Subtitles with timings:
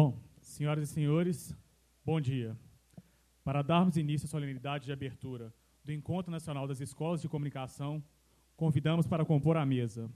[0.00, 1.52] Bom, senhoras e senhores,
[2.06, 2.56] bom dia.
[3.42, 5.52] Para darmos início à solenidade de abertura
[5.84, 8.00] do Encontro Nacional das Escolas de Comunicação,
[8.56, 10.08] convidamos para compor a mesa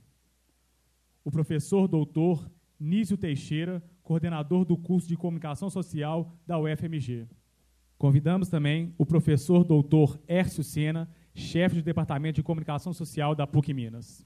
[1.24, 2.48] o professor doutor
[2.79, 7.26] Nísio Teixeira, coordenador do curso de Comunicação Social da UFMG.
[7.98, 13.74] Convidamos também o professor doutor Hércio Sena, chefe do Departamento de Comunicação Social da PUC
[13.74, 14.24] Minas.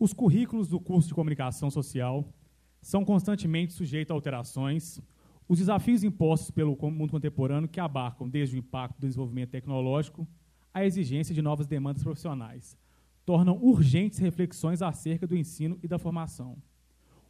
[0.00, 2.34] Os currículos do curso de Comunicação Social
[2.80, 5.00] são constantemente sujeitos a alterações.
[5.48, 10.26] Os desafios impostos pelo mundo contemporâneo, que abarcam desde o impacto do desenvolvimento tecnológico
[10.72, 12.76] à exigência de novas demandas profissionais,
[13.24, 16.56] tornam urgentes reflexões acerca do ensino e da formação.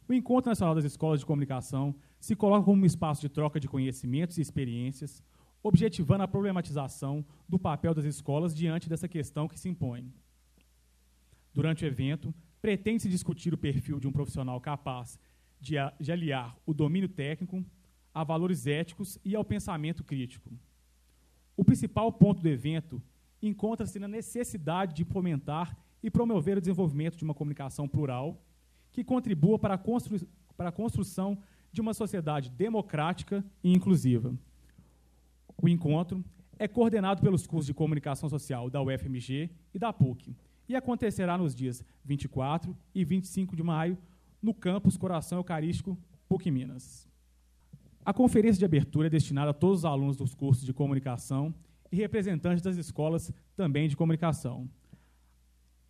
[0.07, 3.67] O Encontro Nacional das Escolas de Comunicação se coloca como um espaço de troca de
[3.67, 5.23] conhecimentos e experiências,
[5.61, 10.11] objetivando a problematização do papel das escolas diante dessa questão que se impõe.
[11.53, 15.19] Durante o evento, pretende-se discutir o perfil de um profissional capaz
[15.59, 17.63] de, de aliar o domínio técnico
[18.13, 20.49] a valores éticos e ao pensamento crítico.
[21.55, 23.01] O principal ponto do evento
[23.41, 28.41] encontra-se na necessidade de fomentar e promover o desenvolvimento de uma comunicação plural
[28.91, 30.19] que contribua para a, constru
[30.57, 31.37] para a construção
[31.71, 34.33] de uma sociedade democrática e inclusiva.
[35.61, 36.23] O encontro
[36.57, 40.35] é coordenado pelos cursos de comunicação social da UFMG e da PUC
[40.67, 43.97] e acontecerá nos dias 24 e 25 de maio
[44.41, 47.07] no campus Coração Eucarístico PUC Minas.
[48.05, 51.53] A conferência de abertura é destinada a todos os alunos dos cursos de comunicação
[51.91, 54.69] e representantes das escolas também de comunicação.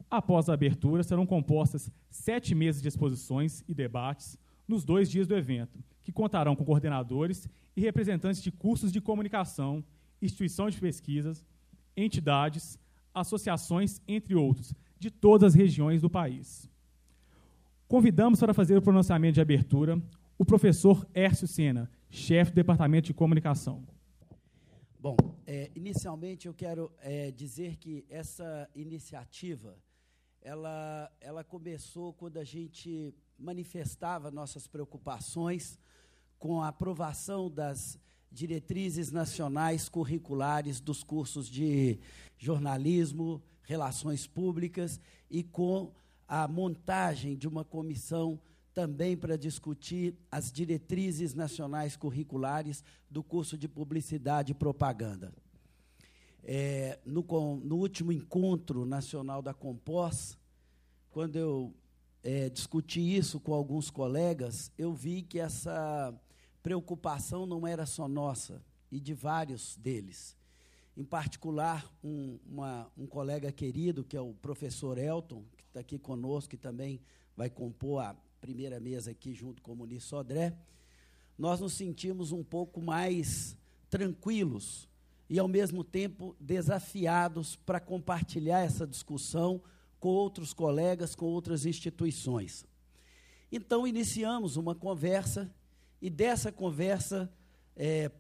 [0.10, 5.36] Após a abertura, serão compostas sete mesas de exposições e debates nos dois dias do
[5.36, 9.84] evento, que contarão com coordenadores e representantes de cursos de comunicação,
[10.22, 11.46] instituições de pesquisas,
[11.96, 12.80] entidades,
[13.14, 16.69] associações, entre outros, de todas as regiões do país.
[17.90, 20.00] Convidamos para fazer o pronunciamento de abertura
[20.38, 23.84] o professor Hércio Sena, chefe do Departamento de Comunicação.
[25.00, 29.76] Bom, é, inicialmente eu quero é, dizer que essa iniciativa
[30.40, 35.80] ela, ela começou quando a gente manifestava nossas preocupações
[36.38, 38.00] com a aprovação das
[38.32, 42.00] diretrizes nacionais curriculares dos cursos de
[42.38, 45.92] jornalismo, relações públicas e com
[46.30, 48.40] a montagem de uma comissão
[48.72, 55.34] também para discutir as diretrizes nacionais curriculares do curso de publicidade e propaganda.
[56.44, 57.24] É, no,
[57.58, 60.38] no, último encontro nacional da Compós,
[61.10, 61.74] quando eu
[62.24, 66.14] é, discuti isso com alguns colegas, eu vi que essa
[66.62, 68.62] preocupação não era só nossa,
[68.92, 70.38] e de vários deles.
[70.96, 75.44] Em particular, um, uma, um colega querido, que é o professor Elton,
[75.80, 77.00] está aqui conosco, que também
[77.36, 80.54] vai compor a primeira mesa aqui junto com o Muniz Sodré,
[81.38, 83.58] nós nos sentimos um pouco mais
[83.90, 84.90] tranquilos
[85.30, 89.62] e, ao mesmo tempo, desafiados para compartilhar essa discussão
[90.00, 92.66] com outros colegas, com outras instituições.
[93.52, 95.50] Então, iniciamos uma conversa
[96.02, 97.32] e dessa conversa
[97.76, 98.12] é,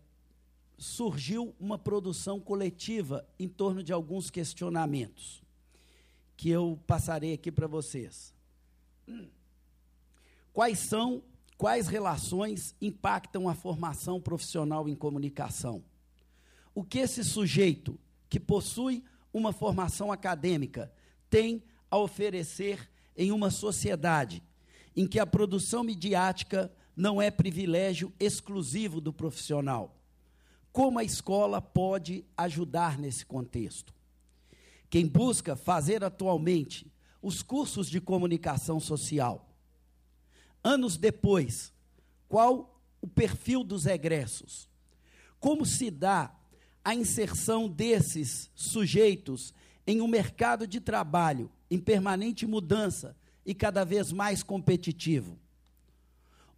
[0.78, 5.44] surgiu uma produção coletiva em torno de alguns questionamentos
[6.39, 8.33] que eu passarei aqui para vocês.
[10.53, 11.22] Quais são,
[11.57, 15.83] quais relações impactam a formação profissional em comunicação?
[16.73, 17.99] O que esse sujeito
[18.29, 20.89] que possui uma formação acadêmica
[21.29, 21.61] tem
[21.91, 24.41] a oferecer em uma sociedade
[24.95, 29.94] em que a produção midiática não é privilégio exclusivo do profissional.
[30.72, 33.98] Como a escola pode ajudar nesse contexto?
[34.89, 36.91] Quem busca fazer atualmente
[37.22, 39.50] os cursos de comunicação social,
[40.63, 41.72] anos depois,
[42.27, 44.69] qual o perfil dos egressos?
[45.39, 46.33] Como se dá
[46.83, 49.53] a inserção desses sujeitos
[49.85, 55.38] em um mercado de trabalho em permanente mudança e cada vez mais competitivo?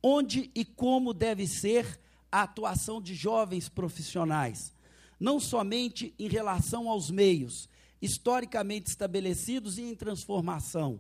[0.02, 2.00] Onde e como deve ser
[2.32, 4.74] a atuação de jovens profissionais,
[5.20, 7.70] não somente em relação aos meios
[8.02, 11.00] historicamente estabelecidos e em transformação,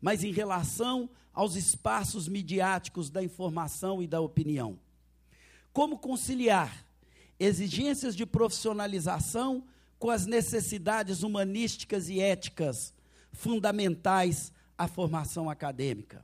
[0.00, 4.78] mas em relação aos espaços midiáticos da informação e da opinião.
[5.72, 6.84] Como conciliar
[7.38, 9.64] exigências de profissionalização
[9.98, 12.92] com as necessidades humanísticas e éticas
[13.32, 16.22] fundamentais à formação acadêmica?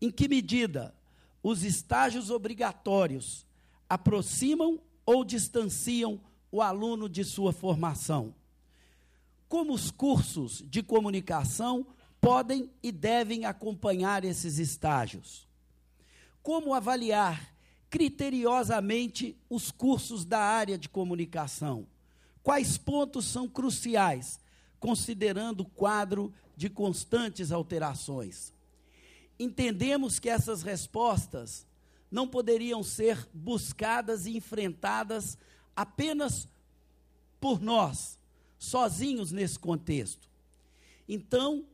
[0.00, 0.94] Em que medida
[1.42, 3.46] os estágios obrigatórios
[3.88, 6.20] aproximam ou distanciam
[6.50, 8.34] o aluno de sua formação?
[9.48, 11.86] Como os cursos de comunicação
[12.20, 15.48] podem e devem acompanhar esses estágios?
[16.42, 17.54] Como avaliar
[17.88, 21.86] criteriosamente os cursos da área de comunicação?
[22.42, 24.38] Quais pontos são cruciais,
[24.78, 28.52] considerando o quadro de constantes alterações?
[29.38, 31.66] Entendemos que essas respostas
[32.10, 35.38] não poderiam ser buscadas e enfrentadas
[35.76, 36.48] apenas
[37.40, 38.17] por nós,
[38.58, 40.28] sozinhos nesse contexto.
[41.08, 41.64] Então,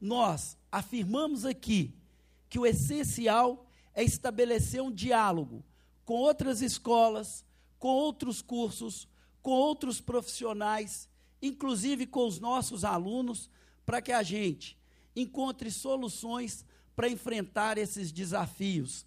[0.00, 1.94] nós afirmamos aqui
[2.48, 5.64] que o essencial é estabelecer um diálogo
[6.04, 7.44] com outras escolas,
[7.78, 9.08] com outros cursos,
[9.42, 11.08] com outros profissionais,
[11.42, 13.50] inclusive com os nossos alunos,
[13.84, 14.76] para que a gente
[15.16, 16.64] encontre soluções
[16.94, 19.06] para enfrentar esses desafios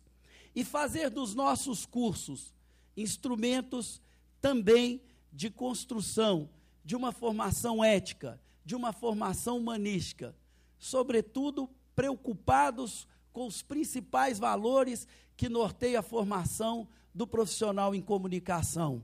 [0.55, 2.53] e fazer dos nossos cursos
[2.95, 4.01] instrumentos
[4.41, 5.01] também
[5.31, 6.49] de construção
[6.83, 10.35] de uma formação ética, de uma formação humanística,
[10.77, 15.07] sobretudo preocupados com os principais valores
[15.37, 19.03] que norteiam a formação do profissional em comunicação,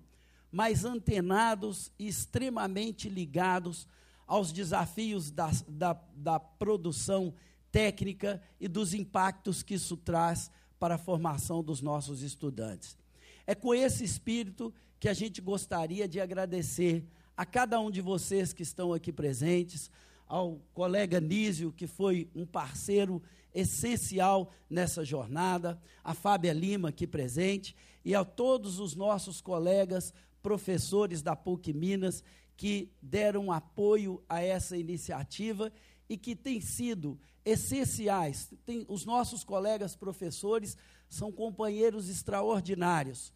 [0.52, 3.88] mas antenados e extremamente ligados
[4.26, 7.34] aos desafios da, da, da produção
[7.72, 12.98] técnica e dos impactos que isso traz para a formação dos nossos estudantes.
[13.46, 17.06] É com esse espírito que a gente gostaria de agradecer
[17.38, 19.92] a cada um de vocês que estão aqui presentes,
[20.28, 23.22] ao colega Nísio, que foi um parceiro
[23.54, 30.12] essencial nessa jornada, a Fábia Lima, aqui presente, e a todos os nossos colegas
[30.42, 32.24] professores da PUC Minas
[32.57, 35.72] que deram apoio a essa iniciativa
[36.10, 38.51] e que têm sido essenciais.
[38.66, 40.75] Tem, os nossos colegas professores
[41.07, 43.31] são companheiros extraordinários,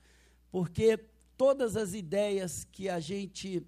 [0.51, 0.97] porque
[1.38, 3.63] todas as ideias que a gente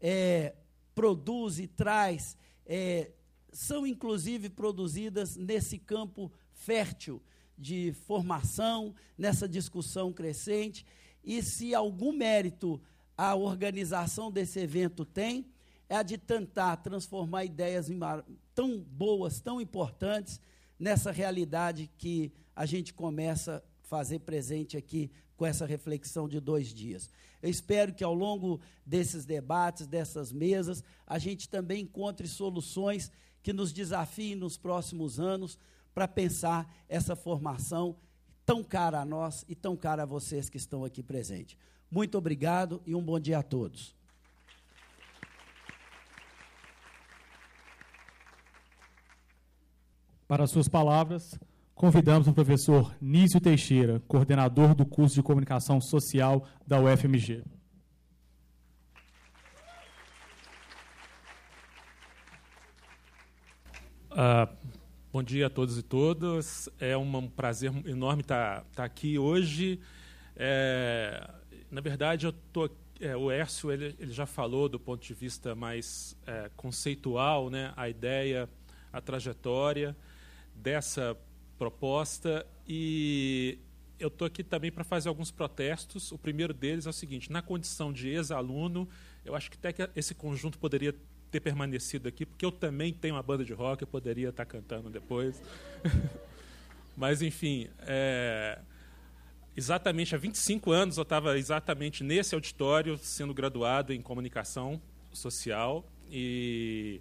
[0.00, 0.54] é,
[0.94, 3.10] produz e traz é,
[3.52, 7.22] são, inclusive, produzidas nesse campo fértil
[7.56, 10.84] de formação, nessa discussão crescente.
[11.24, 12.80] E se algum mérito
[13.16, 15.46] a organização desse evento tem,
[15.88, 17.88] é a de tentar transformar ideias
[18.54, 20.40] tão boas, tão importantes,
[20.78, 27.10] nessa realidade que a gente começa fazer presente aqui com essa reflexão de dois dias.
[27.42, 33.10] Eu espero que ao longo desses debates, dessas mesas, a gente também encontre soluções
[33.42, 35.58] que nos desafiem nos próximos anos
[35.94, 37.96] para pensar essa formação
[38.44, 41.56] tão cara a nós e tão cara a vocês que estão aqui presentes.
[41.90, 43.94] Muito obrigado e um bom dia a todos.
[50.26, 51.38] Para suas palavras,
[51.76, 57.44] convidamos o professor Nísio Teixeira, coordenador do curso de Comunicação Social da UFMG.
[64.10, 64.56] Uh,
[65.12, 66.66] bom dia a todos e todas.
[66.80, 69.78] É um prazer enorme estar, estar aqui hoje.
[70.34, 71.28] É,
[71.70, 75.54] na verdade, eu tô, é, o Ércio ele, ele, já falou do ponto de vista
[75.54, 78.48] mais é, conceitual, né, a ideia,
[78.90, 79.94] a trajetória
[80.54, 81.14] dessa
[81.58, 83.58] proposta e
[83.98, 86.12] eu estou aqui também para fazer alguns protestos.
[86.12, 88.88] O primeiro deles é o seguinte: na condição de ex-aluno,
[89.24, 90.94] eu acho que até que esse conjunto poderia
[91.30, 94.88] ter permanecido aqui, porque eu também tenho uma banda de rock, eu poderia estar cantando
[94.88, 95.42] depois.
[96.96, 98.58] Mas, enfim, é,
[99.56, 104.80] exatamente há 25 anos eu estava exatamente nesse auditório, sendo graduado em comunicação
[105.12, 105.86] social.
[106.10, 107.00] E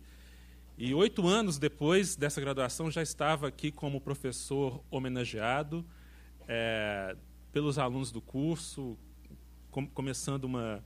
[0.77, 5.85] e oito anos depois dessa graduação, já estava aqui como professor homenageado
[6.47, 7.15] é,
[7.53, 8.97] pelos alunos do curso,
[9.71, 10.83] com, começando uma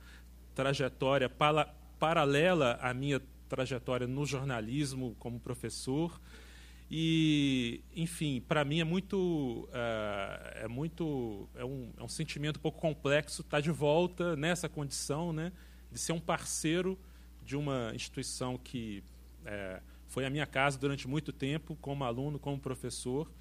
[0.53, 1.65] trajetória para,
[1.97, 6.21] paralela à minha trajetória no jornalismo como professor.
[6.91, 12.61] E, enfim, para mim é muito, uh, é muito, é um, é um sentimento um
[12.61, 15.51] pouco complexo estar de volta nessa condição, né,
[15.91, 16.97] de ser um parceiro
[17.43, 19.03] de uma instituição que
[19.45, 23.31] é, foi a minha casa durante muito tempo, como aluno, como professor.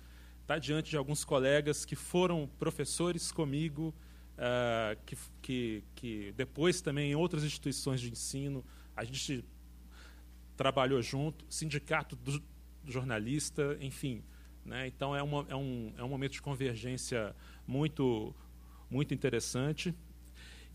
[0.42, 3.94] Está diante de alguns colegas que foram professores comigo,
[4.38, 8.64] uh, que, que, que depois também em outras instituições de ensino
[8.96, 9.44] a gente
[10.56, 12.42] trabalhou junto, sindicato do,
[12.84, 14.22] jornalista, enfim.
[14.64, 14.86] Né?
[14.86, 17.34] Então é, uma, é, um, é um momento de convergência
[17.66, 18.34] muito,
[18.90, 19.94] muito interessante.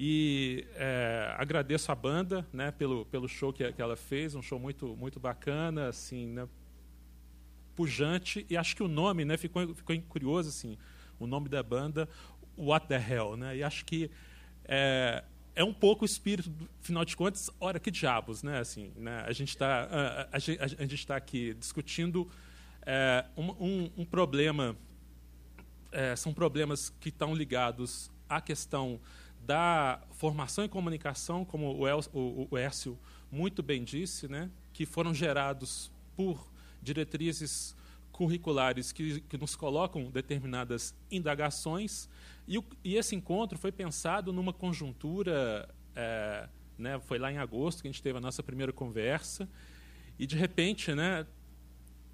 [0.05, 4.60] E é, agradeço a banda né, pelo, pelo show que, que ela fez, um show
[4.60, 6.45] muito, muito bacana, assim, né,
[7.74, 8.45] pujante.
[8.50, 10.77] E acho que o nome né, ficou, ficou curioso, assim,
[11.17, 12.10] o nome da banda,
[12.57, 13.38] What the Hell.
[13.38, 13.55] Né?
[13.55, 14.12] E acho que
[14.65, 15.24] é,
[15.55, 18.60] é um pouco o espírito, final de contas, ora, que diabos, né?
[18.60, 19.24] Assim, né?
[19.25, 22.29] A gente está a, a, a, gente está aqui discutindo
[22.86, 24.75] é, um, um, um, problema
[25.93, 29.00] é, são problemas que estão ligados à questão
[29.45, 32.97] da formação em comunicação, como o, El, o, o Ércio
[33.31, 37.75] muito bem disse, né, que foram gerados por diretrizes
[38.12, 42.07] curriculares que, que nos colocam determinadas indagações,
[42.47, 46.47] e, o, e, esse encontro foi pensado numa conjuntura, é,
[46.77, 49.50] né, foi lá em agosto que a gente teve a nossa primeira conversa,
[50.19, 51.25] e de repente, né,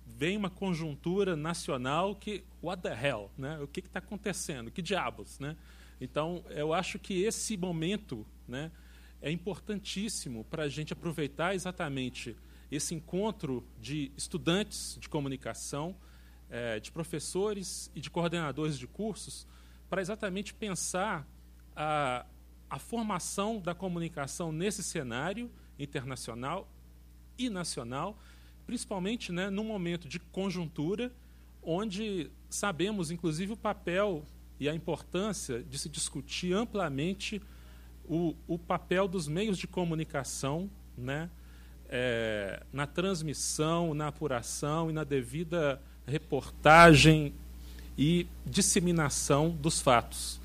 [0.06, 3.60] vem uma conjuntura nacional que, what the hell, né?
[3.60, 4.72] O que está acontecendo?
[4.72, 5.56] Que diabos, né?
[6.00, 8.72] Então, eu acho que esse momento, né,
[9.22, 12.36] é importantíssimo para a gente aproveitar exatamente
[12.72, 15.96] esse encontro de estudantes de comunicação,
[16.50, 19.48] é, de professores e de coordenadores de cursos,
[19.90, 21.28] para exatamente pensar
[21.76, 22.26] a,
[22.70, 26.70] a formação da comunicação nesse cenário internacional
[27.38, 28.18] e nacional,
[28.66, 31.12] principalmente né, num momento de conjuntura,
[31.62, 34.26] onde sabemos, inclusive, o papel
[34.60, 37.42] e a importância de se discutir amplamente
[38.08, 41.30] o, o papel dos meios de comunicação né,
[41.88, 47.34] é, na transmissão, na apuração e na devida reportagem
[47.98, 50.40] e disseminação dos fatos.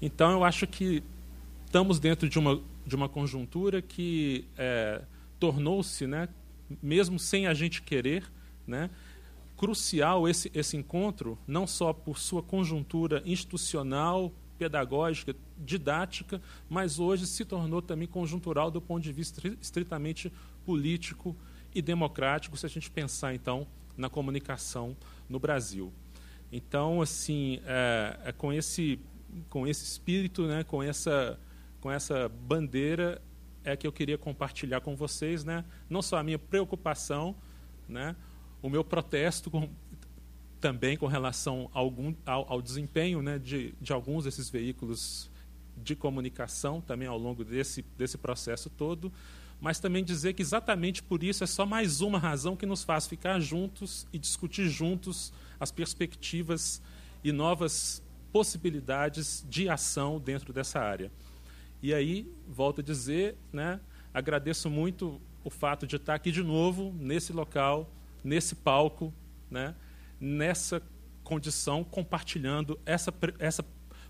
[0.00, 1.02] Então, eu acho que
[1.64, 5.00] estamos dentro de uma, de uma conjuntura que é,
[5.40, 6.28] tornou-se, né,
[6.82, 8.24] mesmo sem a gente querer,
[8.66, 8.90] né,
[9.56, 17.44] crucial esse, esse encontro, não só por sua conjuntura institucional, pedagógica, didática, mas hoje se
[17.44, 20.32] tornou também conjuntural do ponto de vista estritamente
[20.64, 21.36] político
[21.74, 24.96] e democrático, se a gente pensar, então, na comunicação
[25.28, 25.92] no Brasil.
[26.50, 28.98] Então, assim, é, é com, esse,
[29.50, 31.38] com esse espírito, né, com, essa,
[31.80, 33.20] com essa bandeira,
[33.64, 37.34] é que eu queria compartilhar com vocês, né, não só a minha preocupação,
[37.88, 38.16] né,
[38.62, 39.68] o meu protesto com,
[40.60, 45.30] também com relação algum, ao, ao, desempenho né, de, de alguns desses veículos
[45.76, 49.12] de comunicação também ao longo desse, desse processo todo,
[49.60, 53.06] mas também dizer que exatamente por isso é só mais uma razão que nos faz
[53.06, 56.82] ficar juntos e discutir juntos as perspectivas
[57.22, 61.10] e novas possibilidades de ação dentro dessa área.
[61.82, 63.80] E aí, volto a dizer, né,
[64.12, 67.88] agradeço muito o fato de estar aqui de novo, nesse local,
[68.22, 69.12] nesse palco,
[69.50, 69.74] né,
[70.20, 70.82] nessa
[71.22, 73.64] condição, compartilhando essa, essa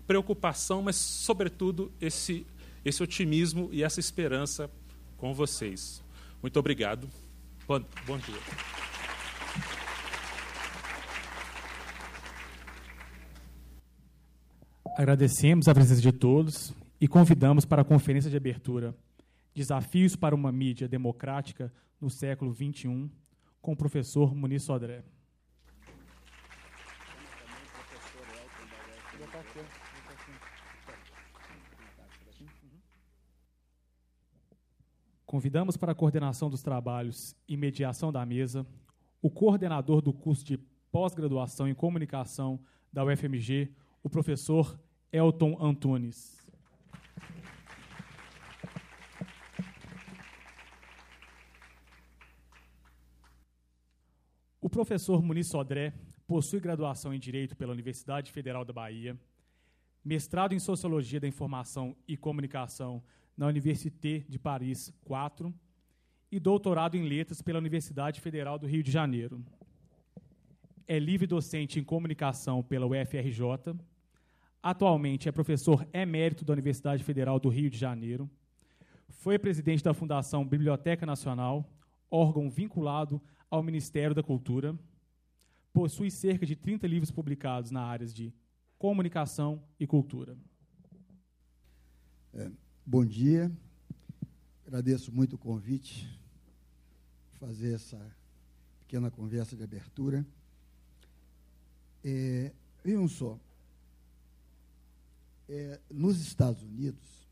[0.05, 2.45] preocupação, mas, sobretudo, esse,
[2.85, 4.69] esse otimismo e essa esperança
[5.17, 6.03] com vocês.
[6.41, 7.09] Muito obrigado.
[7.67, 8.39] Bom, bom dia.
[14.97, 18.95] Agradecemos a presença de todos e convidamos para a conferência de abertura
[19.57, 23.09] Desafios para uma mídia democrática no século XXI,
[23.67, 25.03] com o professor Muniz Sodré.
[35.25, 38.65] Convidamos para a coordenação dos trabalhos e mediação da mesa
[39.21, 40.57] o coordenador do curso de
[40.89, 42.61] pós-graduação em comunicação
[42.93, 44.79] da UFMG, o professor
[45.11, 46.36] Elton Antunes.
[54.67, 55.93] O professor Muniz Sodré
[56.27, 59.17] possui graduação em Direito pela Universidade Federal da Bahia,
[60.03, 63.01] mestrado em Sociologia da Informação e Comunicação
[63.37, 65.53] na Université de Paris 4
[66.29, 69.41] e doutorado em Letras pela Universidade Federal do Rio de Janeiro.
[70.85, 73.73] É livre docente em comunicação pela UFRJ.
[74.61, 78.29] Atualmente é professor emérito da Universidade Federal do Rio de Janeiro.
[79.07, 81.65] Foi presidente da Fundação Biblioteca Nacional,
[82.11, 84.77] órgão vinculado ao Ministério da Cultura.
[85.73, 88.33] Possui cerca de 30 livros publicados na áreas de
[88.77, 90.37] comunicação e cultura.
[92.33, 92.51] É,
[92.89, 93.51] Bom dia.
[94.65, 96.07] Agradeço muito o convite
[97.33, 97.99] fazer essa
[98.79, 100.25] pequena conversa de abertura.
[102.01, 103.37] É, vejam só,
[105.49, 107.27] é, nos Estados Unidos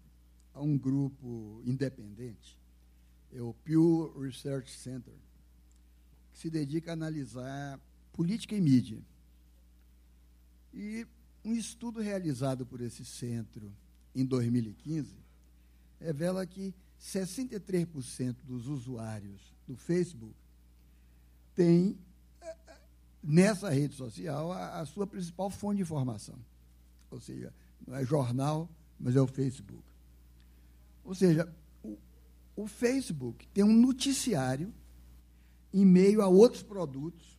[0.54, 2.60] há um grupo independente,
[3.32, 5.14] é o Pew Research Center,
[6.36, 7.80] que se dedica a analisar
[8.12, 9.00] política e mídia.
[10.74, 11.08] E
[11.46, 13.74] um estudo realizado por esse centro
[14.14, 15.16] em 2015
[15.98, 20.36] revela que 63% dos usuários do Facebook
[21.56, 21.98] têm
[22.42, 22.58] eh,
[23.24, 26.38] nessa rede social a, a, sua principal fonte de informação.
[27.10, 27.54] Ou seja,
[27.88, 29.84] não é jornal, mas é o Facebook.
[31.02, 31.50] Ou seja,
[31.82, 31.98] o,
[32.58, 34.74] o Facebook tem um noticiário
[35.76, 37.38] em meio a outros produtos,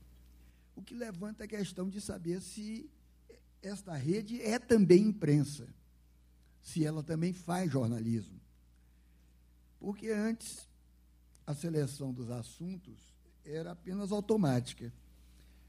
[0.77, 2.87] o que levanta a questão de saber se
[3.63, 5.67] esta rede é também imprensa,
[6.61, 8.39] se ela também faz jornalismo.
[9.81, 10.69] Porque antes
[11.47, 14.93] a seleção dos assuntos era apenas automática.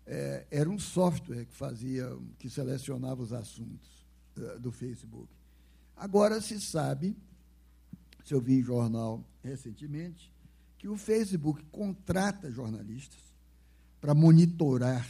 [0.05, 2.05] É, era um software que fazia,
[2.37, 4.05] que selecionava os assuntos
[4.35, 5.29] uh, do Facebook.
[5.95, 7.15] Agora se sabe,
[8.25, 10.33] se eu vi em jornal recentemente,
[10.77, 13.19] que o Facebook contrata jornalistas
[13.99, 15.07] para monitorar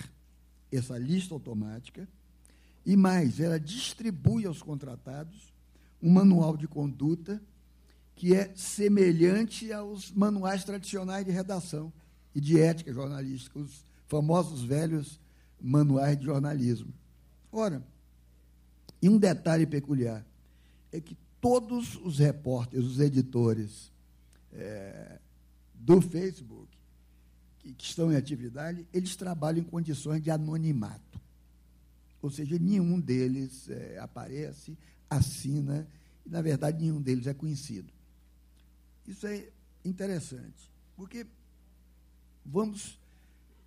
[0.72, 2.08] essa lista automática
[2.86, 5.54] e mais, ela distribui aos contratados
[6.02, 7.42] um manual de conduta
[8.16, 11.92] que é semelhante aos manuais tradicionais de redação
[12.34, 15.20] e de ética jornalística, os famosos velhos
[15.62, 16.94] manuais de jornalismo.
[17.52, 17.86] Ora,
[19.02, 20.26] e um detalhe peculiar
[20.92, 23.92] é que todos os repórteres, os editores
[24.54, 25.20] é,
[25.88, 26.68] do Facebook
[27.60, 31.18] que, que estão em atividade, eles trabalham em condições de anonimato.
[32.22, 34.78] Ou seja, nenhum deles é, aparece,
[35.10, 35.88] assina,
[36.26, 37.90] e, na verdade, nenhum deles é conhecido.
[39.08, 39.48] Isso é
[39.86, 41.26] interessante, porque
[42.46, 43.00] vamos,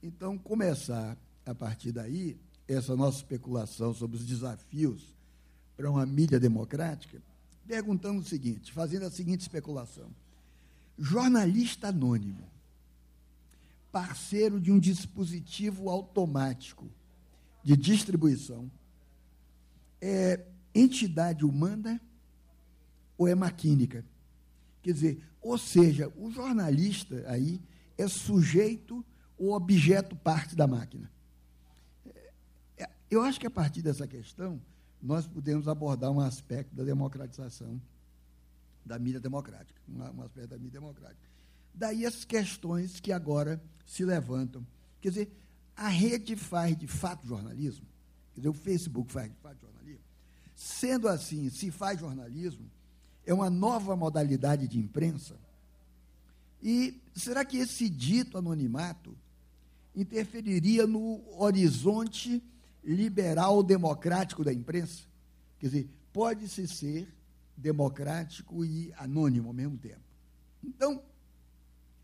[0.02, 2.36] então, começar, a partir daí,
[2.68, 5.14] essa nossa especulação sobre os desafios
[5.74, 7.22] para uma mídia democrática,
[7.66, 10.10] perguntando o seguinte, fazendo a seguinte especulação.
[10.98, 12.50] Jornalista anônimo,
[13.90, 16.88] parceiro de um dispositivo automático
[17.62, 18.70] de distribuição,
[20.00, 20.44] é
[20.74, 22.00] entidade humana
[23.18, 24.04] ou é maquínica?
[24.82, 27.60] Quer dizer, ou seja, o jornalista aí
[27.98, 29.04] é sujeito
[29.38, 31.10] ou objeto parte da máquina.
[32.78, 34.60] É, eu acho que a partir dessa questão,
[35.02, 37.80] nós podemos abordar um aspecto da democratização
[38.90, 41.28] da mídia democrática, um aspecto da mídia democrática.
[41.72, 44.66] Daí as questões que agora se levantam.
[45.00, 45.32] Quer dizer,
[45.76, 47.86] a rede faz de fato jornalismo?
[48.34, 50.04] Quer dizer, o Facebook faz de fato jornalismo?
[50.56, 52.68] Sendo assim, se faz jornalismo,
[53.24, 55.36] é uma nova modalidade de imprensa?
[56.60, 59.16] E será que esse dito anonimato
[59.94, 62.42] interferiria no horizonte
[62.82, 65.04] liberal democrático da imprensa?
[65.60, 67.19] Quer dizer, pode-se ser
[67.60, 70.02] democrático e anônimo ao mesmo tempo.
[70.62, 71.02] Então,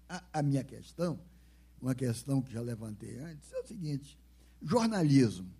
[0.09, 1.19] a, a, minha questão,
[1.81, 4.19] uma questão que já levantei antes, é o seguinte:
[4.63, 5.51] jornalismo.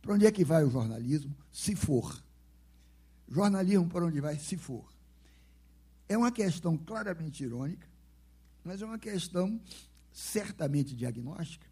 [0.00, 1.36] Para onde é que vai o jornalismo?
[1.52, 2.22] Se for.
[3.28, 4.38] Jornalismo para onde vai?
[4.38, 4.90] Se for.
[6.08, 7.86] É uma questão claramente irônica,
[8.64, 9.60] mas é uma questão
[10.12, 11.66] certamente diagnóstica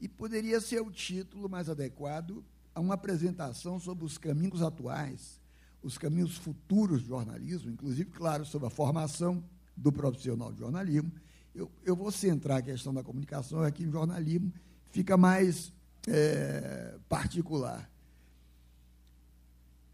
[0.00, 5.40] e poderia ser o título mais adequado a uma apresentação sobre os caminhos atuais,
[5.86, 9.42] os caminhos futuros do jornalismo, inclusive, claro, sobre a formação
[9.76, 11.12] do profissional de jornalismo.
[11.54, 14.52] Eu, eu vou centrar a questão da comunicação aqui em jornalismo,
[14.90, 15.72] fica mais
[16.06, 17.90] é, particular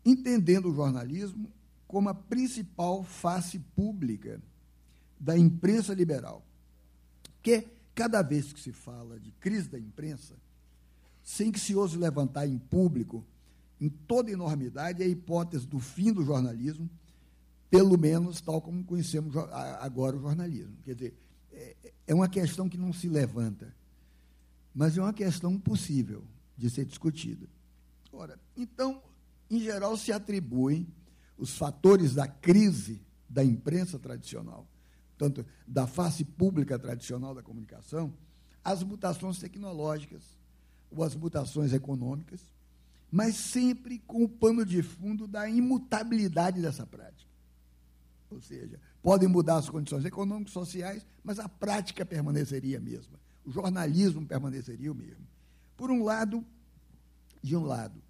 [0.05, 1.51] entendendo o jornalismo
[1.87, 4.41] como a principal face pública
[5.19, 6.45] da imprensa liberal.
[7.35, 10.35] Porque cada vez que se fala de crise da imprensa,
[11.23, 13.25] sem que se ouse levantar em público,
[13.83, 16.89] em toda enormidade, é a hipótese do fim do jornalismo,
[17.69, 19.37] pelo menos tal como conhecemos
[19.81, 20.77] agora o jornalismo.
[20.85, 21.15] Quer dizer,
[21.51, 23.75] é, é uma questão que não se levanta,
[24.73, 26.23] mas é uma questão possível
[26.57, 27.49] de ser discutida.
[28.13, 29.03] Ora, então,
[29.51, 30.87] em geral, se atribuem
[31.37, 34.65] os fatores da crise da imprensa tradicional,
[35.19, 38.15] tanto da face pública tradicional da comunicação,
[38.63, 40.23] às mutações tecnológicas
[40.89, 42.53] ou às mutações econômicas,
[43.13, 47.31] mas sempre com o pano de fundo da imutabilidade dessa prática.
[48.31, 53.21] Ou seja, podem mudar as condições econômicas, sociais, mas a prática permaneceria a mesma.
[53.45, 55.27] O jornalismo permaneceria o mesmo.
[55.77, 56.43] Por um lado,
[57.43, 58.01] de um lado,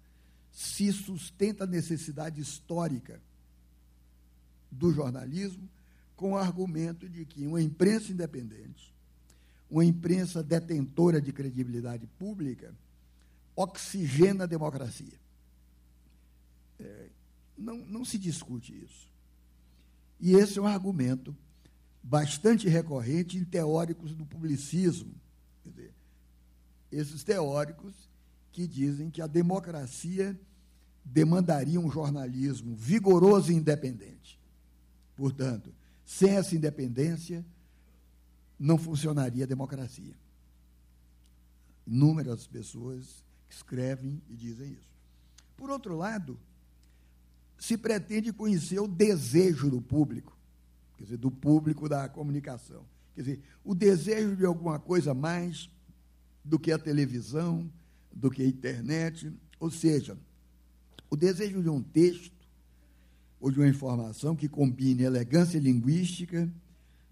[0.53, 3.21] se sustenta a necessidade histórica
[4.71, 5.67] do jornalismo
[6.15, 8.93] com o argumento de que uma imprensa independente,
[9.69, 12.73] uma imprensa detentora de credibilidade pública,
[13.55, 15.19] oxigena a democracia.
[16.79, 17.09] É,
[17.57, 19.07] não, não se discute isso.
[20.19, 21.35] E esse é um argumento
[22.01, 25.13] bastante recorrente em teóricos do publicismo.
[25.65, 25.93] Dizer,
[26.91, 27.93] esses teóricos
[28.51, 30.39] que dizem que a democracia
[31.03, 34.39] demandaria um jornalismo vigoroso e independente.
[35.15, 35.73] Portanto,
[36.05, 37.45] sem essa independência,
[38.59, 40.13] não funcionaria a democracia.
[41.85, 43.23] Inúmeras pessoas
[43.55, 44.91] escrevem e dizem isso.
[45.55, 46.39] Por outro lado,
[47.57, 50.37] se pretende conhecer o desejo do público,
[50.97, 52.83] quer dizer, do público da comunicação.
[53.15, 55.69] Quer dizer, o desejo de alguma coisa mais
[56.43, 57.71] do que a televisão,
[58.11, 60.17] do que a internet Ou seja,
[61.09, 62.33] o desejo de um texto
[63.39, 66.51] ou de uma informação que combine elegância linguística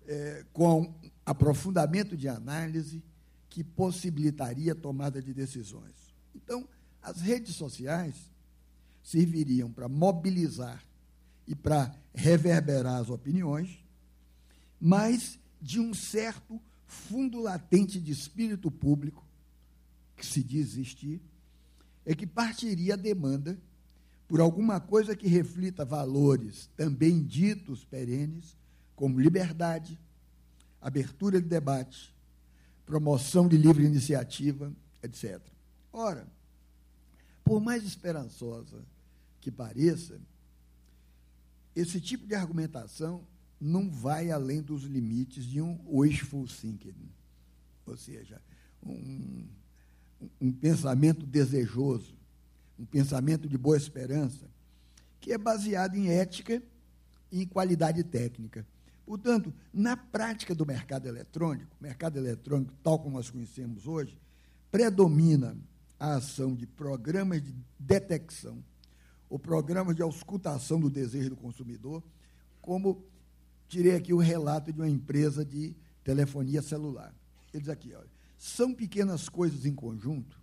[0.06, 0.94] é, com
[1.26, 3.02] aprofundamento de análise
[3.50, 6.01] que possibilitaria a tomada de decisões.
[6.36, 6.68] Então,
[7.02, 8.16] as redes sociais
[9.04, 10.84] serviriam para mobilizar
[11.48, 13.84] e para reverberar as opiniões,
[14.80, 19.26] mas de um certo fundo latente de espírito público,
[20.16, 21.22] que se diz existir,
[22.06, 23.60] é que partiria a demanda
[24.28, 28.56] por alguma coisa que reflita valores também ditos perenes,
[28.96, 30.00] como liberdade,
[30.80, 32.14] abertura de debate,
[32.86, 34.72] promoção de livre iniciativa,
[35.04, 35.42] etc.
[35.94, 36.28] Ora,
[37.44, 38.84] por mais esperançosa
[39.42, 40.20] que pareça,
[41.76, 43.26] esse tipo de argumentação
[43.60, 46.96] não vai além dos limites de um wishful thinking,
[47.86, 48.42] ou seja,
[48.84, 49.46] um,
[50.40, 52.16] um pensamento desejoso,
[52.80, 54.50] um pensamento de boa esperança,
[55.20, 56.62] que é baseado em ética
[57.32, 58.66] e em qualidade técnica.
[59.06, 64.18] Portanto, na prática do mercado eletrônico, mercado eletrônico tal como nós conhecemos hoje,
[64.72, 65.56] predomina
[66.02, 68.64] a ação de programas de detecção
[69.30, 72.02] ou programas de auscultação do desejo do consumidor,
[72.60, 73.06] como
[73.70, 77.14] tirei aqui o relato de uma empresa de telefonia celular.
[77.54, 80.42] Ele diz aqui, olha, são pequenas coisas em conjunto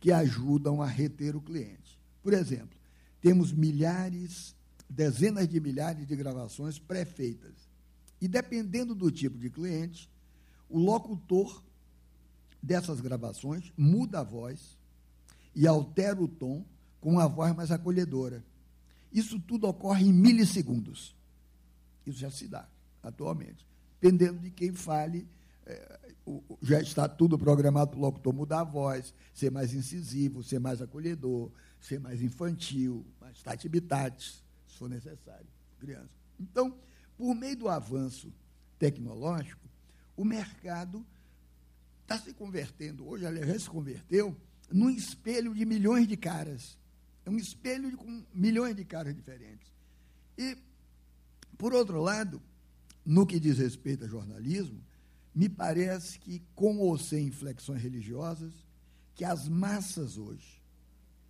[0.00, 2.00] que ajudam a reter o cliente.
[2.22, 2.78] Por exemplo,
[3.20, 4.56] temos milhares,
[4.88, 7.68] dezenas de milhares de gravações pré-feitas.
[8.18, 10.10] E dependendo do tipo de cliente,
[10.70, 11.62] o locutor
[12.64, 14.78] dessas gravações muda a voz
[15.54, 16.64] e altera o tom
[17.00, 18.42] com uma voz mais acolhedora.
[19.12, 21.14] Isso tudo ocorre em milissegundos.
[22.06, 22.66] Isso já se dá
[23.02, 23.66] atualmente.
[24.00, 25.28] Dependendo de quem fale,
[25.66, 26.14] é,
[26.62, 30.80] já está tudo programado para o locutor mudar a voz, ser mais incisivo, ser mais
[30.80, 31.50] acolhedor,
[31.80, 35.46] ser mais infantil, mais tati-bitate, se for necessário,
[35.78, 36.10] criança.
[36.40, 36.74] Então,
[37.16, 38.32] por meio do avanço
[38.78, 39.68] tecnológico,
[40.16, 41.04] o mercado
[42.14, 44.36] está se convertendo, hoje, aliás, já se converteu,
[44.70, 46.78] num espelho de milhões de caras.
[47.24, 49.72] É um espelho de, com milhões de caras diferentes.
[50.38, 50.56] E,
[51.58, 52.40] por outro lado,
[53.04, 54.82] no que diz respeito a jornalismo,
[55.34, 58.52] me parece que, com ou sem inflexões religiosas,
[59.14, 60.62] que as massas hoje,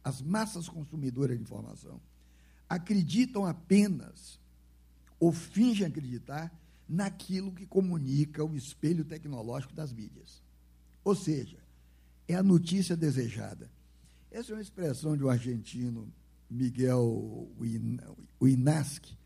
[0.03, 2.01] as massas consumidoras de informação,
[2.69, 4.39] acreditam apenas
[5.19, 6.53] ou fingem acreditar
[6.89, 10.44] naquilo que comunica o espelho tecnológico das mídias.
[11.05, 11.59] Ou seja,
[12.27, 13.71] é a notícia desejada.
[14.31, 16.13] Essa é uma expressão de um argentino,
[16.51, 17.49] Miguel
[18.43, 19.17] Winaschi,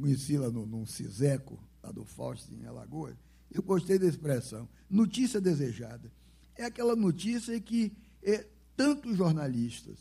[0.00, 3.16] conheci lá no, no CISECO, lá do Fausto, em Alagoas.
[3.52, 4.68] Eu gostei da expressão.
[4.88, 6.10] Notícia desejada.
[6.56, 8.46] É aquela notícia que é,
[8.76, 9.98] tanto os jornalistas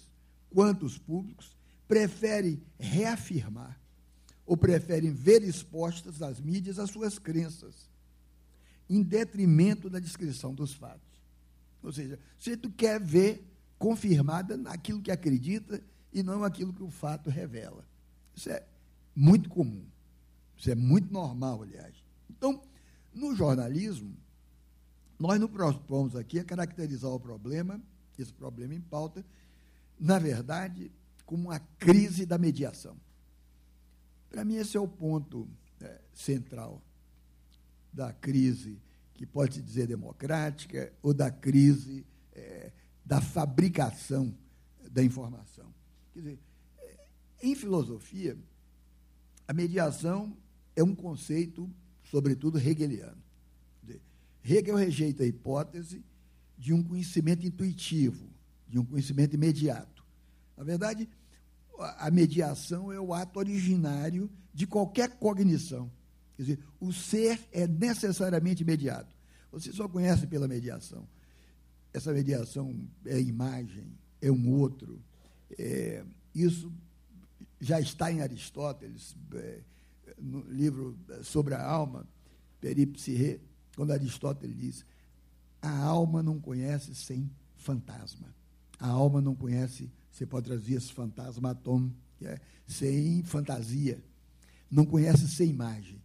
[0.50, 1.56] quanto os públicos
[1.88, 3.80] preferem reafirmar
[4.46, 7.90] ou preferem ver expostas nas mídias as suas crenças,
[8.90, 11.14] em detrimento da descrição dos fatos.
[11.82, 13.46] Ou seja, se tu quer ver
[13.84, 17.86] confirmada naquilo que acredita e não aquilo que o fato revela.
[18.34, 18.66] Isso é
[19.14, 19.86] muito comum.
[20.56, 21.94] Isso é muito normal, aliás.
[22.30, 22.62] Então,
[23.14, 24.16] no jornalismo,
[25.20, 27.82] nós não propomos aqui a caracterizar o problema,
[28.18, 29.26] esse problema em pauta,
[30.00, 30.90] na verdade,
[31.26, 32.96] como uma crise da mediação.
[34.30, 35.46] Para mim, esse é o ponto
[35.82, 36.82] é, central
[37.94, 38.82] da crise,
[39.14, 42.72] que pode se dizer democrática, ou da crise é,
[43.06, 44.36] da fabricação
[44.92, 45.74] da informação.
[46.14, 46.40] Quer dizer,
[46.80, 47.08] é,
[47.44, 48.38] em filosofia,
[49.48, 50.36] a mediação
[50.76, 51.70] é um conceito,
[52.04, 53.22] sobretudo, hegeliano.
[53.82, 54.02] Dizer,
[54.44, 56.04] Hegel rejeita a hipótese
[56.58, 58.30] de um conhecimento intuitivo,
[58.68, 60.04] de um conhecimento imediato.
[60.56, 61.10] Na verdade,
[61.78, 65.92] a mediação é o ato originário de qualquer cognição.
[66.46, 69.16] Quer dizer, o ser é necessariamente imediato.
[69.52, 71.08] Você só conhece pela mediação.
[71.94, 72.76] Essa mediação
[73.06, 73.86] é imagem,
[74.22, 75.00] é um outro.
[75.58, 76.04] É,
[76.34, 76.72] isso
[77.60, 79.62] já está em Aristóteles, é,
[80.20, 82.08] no livro sobre a alma,
[82.60, 83.40] Peripsirre,
[83.76, 84.86] quando Aristóteles diz:
[85.62, 88.34] a alma não conhece sem fantasma.
[88.80, 94.00] A alma não conhece você pode trazer esse fantasmaton, que é sem fantasia.
[94.70, 96.00] Não conhece sem imagem.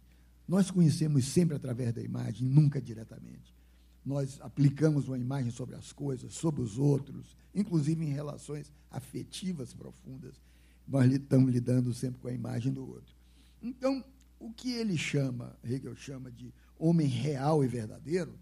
[0.49, 3.55] Nós conhecemos sempre através da imagem, nunca diretamente.
[4.03, 10.41] Nós aplicamos uma imagem sobre as coisas, sobre os outros, inclusive em relações afetivas profundas.
[10.87, 13.15] Nós estamos lidando sempre com a imagem do outro.
[13.61, 14.03] Então,
[14.39, 18.33] o que ele chama, Hegel chama de homem real e verdadeiro,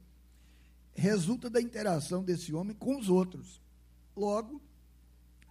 [0.95, 3.61] resulta da interação desse homem com os outros.
[4.15, 4.61] Logo,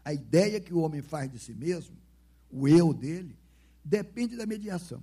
[0.03, 1.99] a ideia que o homem faz de si mesmo,
[2.51, 3.37] o eu dele,
[3.85, 5.03] depende da mediação.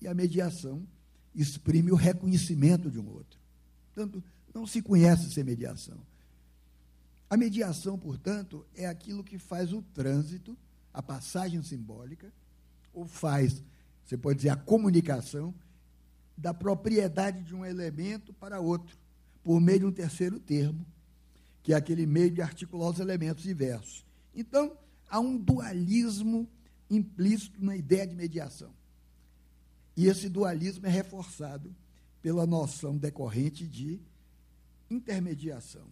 [0.00, 0.86] E a mediação
[1.34, 3.38] exprime o reconhecimento de um outro.
[3.92, 4.22] Portanto,
[4.54, 5.98] não se conhece sem mediação.
[7.28, 10.56] A mediação, portanto, é aquilo que faz o trânsito,
[10.92, 12.32] a passagem simbólica,
[12.92, 13.62] ou faz,
[14.04, 15.54] você pode dizer, a comunicação
[16.36, 18.98] da propriedade de um elemento para outro,
[19.44, 20.84] por meio de um terceiro termo,
[21.62, 24.04] que é aquele meio de articular os elementos diversos.
[24.34, 24.76] Então,
[25.08, 26.48] há um dualismo
[26.88, 28.74] implícito na ideia de mediação.
[29.96, 31.74] E esse dualismo é reforçado
[32.22, 34.00] pela noção decorrente de
[34.90, 35.86] intermediação,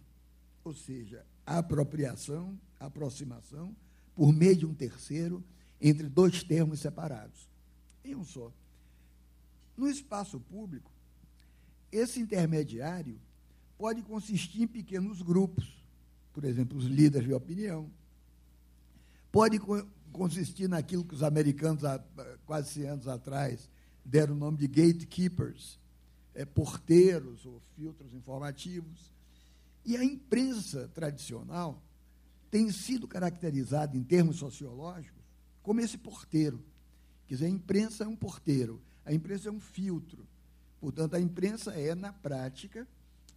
[0.63, 3.75] ou seja, apropriação, aproximação,
[4.15, 5.43] por meio de um terceiro,
[5.81, 7.47] entre dois termos separados,
[8.03, 8.51] em um só.
[9.77, 10.91] No espaço público,
[11.91, 13.19] esse intermediário
[13.77, 15.81] pode consistir em pequenos grupos,
[16.33, 17.89] por exemplo, os líderes de opinião.
[19.31, 19.59] Pode
[20.11, 21.97] consistir naquilo que os americanos, há
[22.45, 23.69] quase 100 anos atrás,
[24.09, 25.79] deram o nome de gatekeepers,
[26.33, 29.13] é, porteiros ou filtros informativos.
[29.85, 31.81] E a imprensa tradicional
[32.49, 35.23] tem sido caracterizada, em termos sociológicos,
[35.61, 36.63] como esse porteiro.
[37.27, 40.27] Quer dizer, a imprensa é um porteiro, a imprensa é um filtro.
[40.81, 42.87] Portanto, a imprensa é, na prática,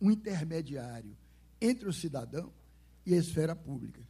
[0.00, 1.16] um intermediário
[1.60, 2.52] entre o cidadão
[3.04, 4.00] e a esfera pública.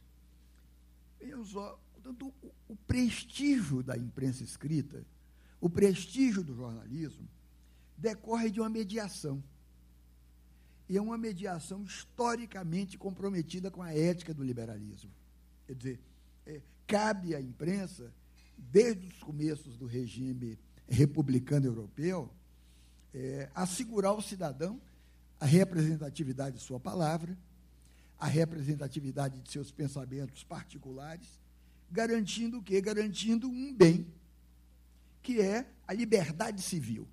[1.19, 5.05] Vejam só, portanto, o, o prestígio da imprensa escrita,
[5.63, 7.25] o prestígio do jornalismo,
[7.97, 9.41] decorre de uma mediação.
[10.89, 15.09] E é uma mediação historicamente comprometida com a ética do liberalismo.
[15.65, 15.99] Quer dizer,
[16.45, 18.13] é, cabe à imprensa,
[18.57, 22.29] desde os começos do regime republicano europeu,
[23.13, 24.81] é, assegurar ao cidadão
[25.39, 27.37] a representatividade de sua palavra,
[28.19, 31.39] a representatividade de seus pensamentos particulares,
[31.89, 32.81] garantindo o quê?
[32.81, 34.05] Garantindo um bem,
[35.23, 37.07] que é a liberdade civil.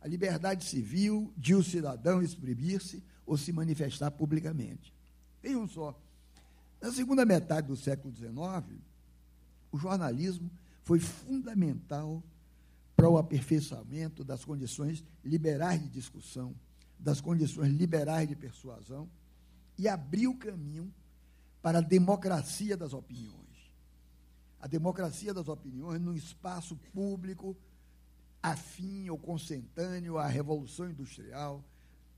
[0.00, 4.94] A liberdade civil de o cidadão exprimir-se ou se manifestar publicamente.
[5.42, 5.98] Vejam só,
[6.80, 8.78] na segunda metade do século XIX,
[9.72, 10.50] o jornalismo
[10.82, 12.22] foi fundamental
[12.94, 16.54] para o aperfeiçoamento das condições liberais de discussão,
[16.98, 19.08] das condições liberais de persuasão
[19.76, 20.92] e abriu caminho
[21.60, 23.43] para a democracia das opiniões.
[24.64, 27.54] A democracia das opiniões num espaço público
[28.42, 31.62] afim ou consentâneo à revolução industrial,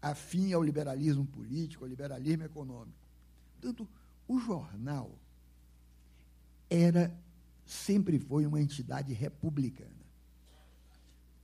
[0.01, 2.97] afim ao liberalismo político, ao liberalismo econômico.
[3.51, 3.89] Portanto,
[4.29, 5.11] o jornal
[6.71, 7.13] era
[7.67, 10.07] sempre foi uma entidade republicana.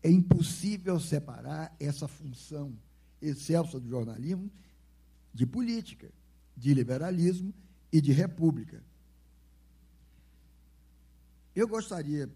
[0.05, 2.79] É impossível separar essa função
[3.21, 4.49] excelsa do jornalismo
[5.35, 6.13] de política,
[6.57, 7.53] de liberalismo
[7.91, 8.85] e de república.
[11.55, 12.31] Eu gostaria,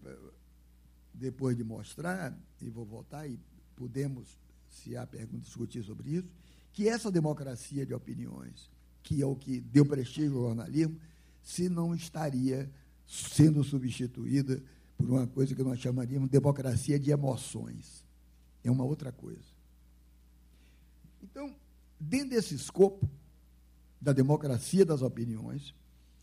[1.13, 3.39] depois de mostrar, e vou voltar e
[3.75, 4.27] podemos,
[4.69, 6.29] se há pergunta, discutir sobre isso,
[6.71, 8.69] que essa democracia de opiniões,
[9.01, 10.99] que é o que deu prestígio ao jornalismo,
[11.41, 12.71] se não estaria
[13.07, 14.61] sendo substituída
[14.97, 18.05] por uma coisa que nós chamaríamos de democracia de emoções.
[18.63, 19.55] É uma outra coisa.
[21.23, 21.55] Então,
[21.99, 23.09] dentro desse escopo
[23.99, 25.73] da democracia das opiniões,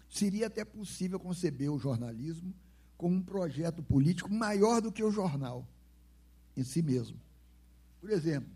[0.09, 2.55] seria até possível conceber o jornalismo
[2.97, 5.67] como um projeto político maior do que o jornal
[6.57, 7.19] em si mesmo.
[8.01, 8.51] Por exemplo,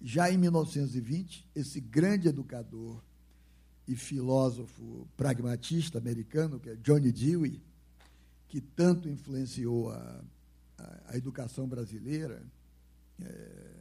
[0.00, 3.02] já em 1920, esse grande educador
[3.86, 7.62] e filósofo pragmatista americano, que é Johnny Dewey,
[8.48, 10.24] que tanto influenciou a,
[10.78, 12.42] a, a educação brasileira,
[13.20, 13.76] é,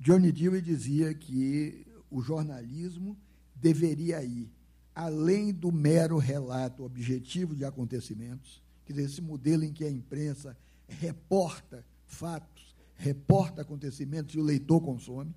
[0.00, 3.16] Johnny Dewey dizia que o jornalismo
[3.54, 4.50] deveria ir
[4.98, 10.58] além do mero relato objetivo de acontecimentos, quer dizer, esse modelo em que a imprensa
[10.88, 15.32] reporta fatos, reporta acontecimentos e o leitor consome.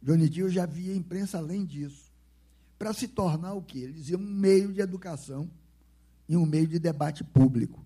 [0.00, 2.12] Dewey já via a imprensa além disso,
[2.78, 3.80] para se tornar o que?
[3.80, 5.50] Ele dizia um meio de educação
[6.28, 7.84] e um meio de debate público.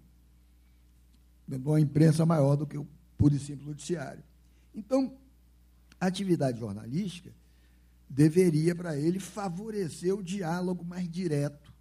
[1.48, 2.86] Uma imprensa maior do que o
[3.16, 4.22] puro e simples noticiário.
[4.74, 5.16] Então,
[5.98, 7.32] a atividade jornalística
[8.10, 11.72] deveria, para ele, favorecer o diálogo mais direto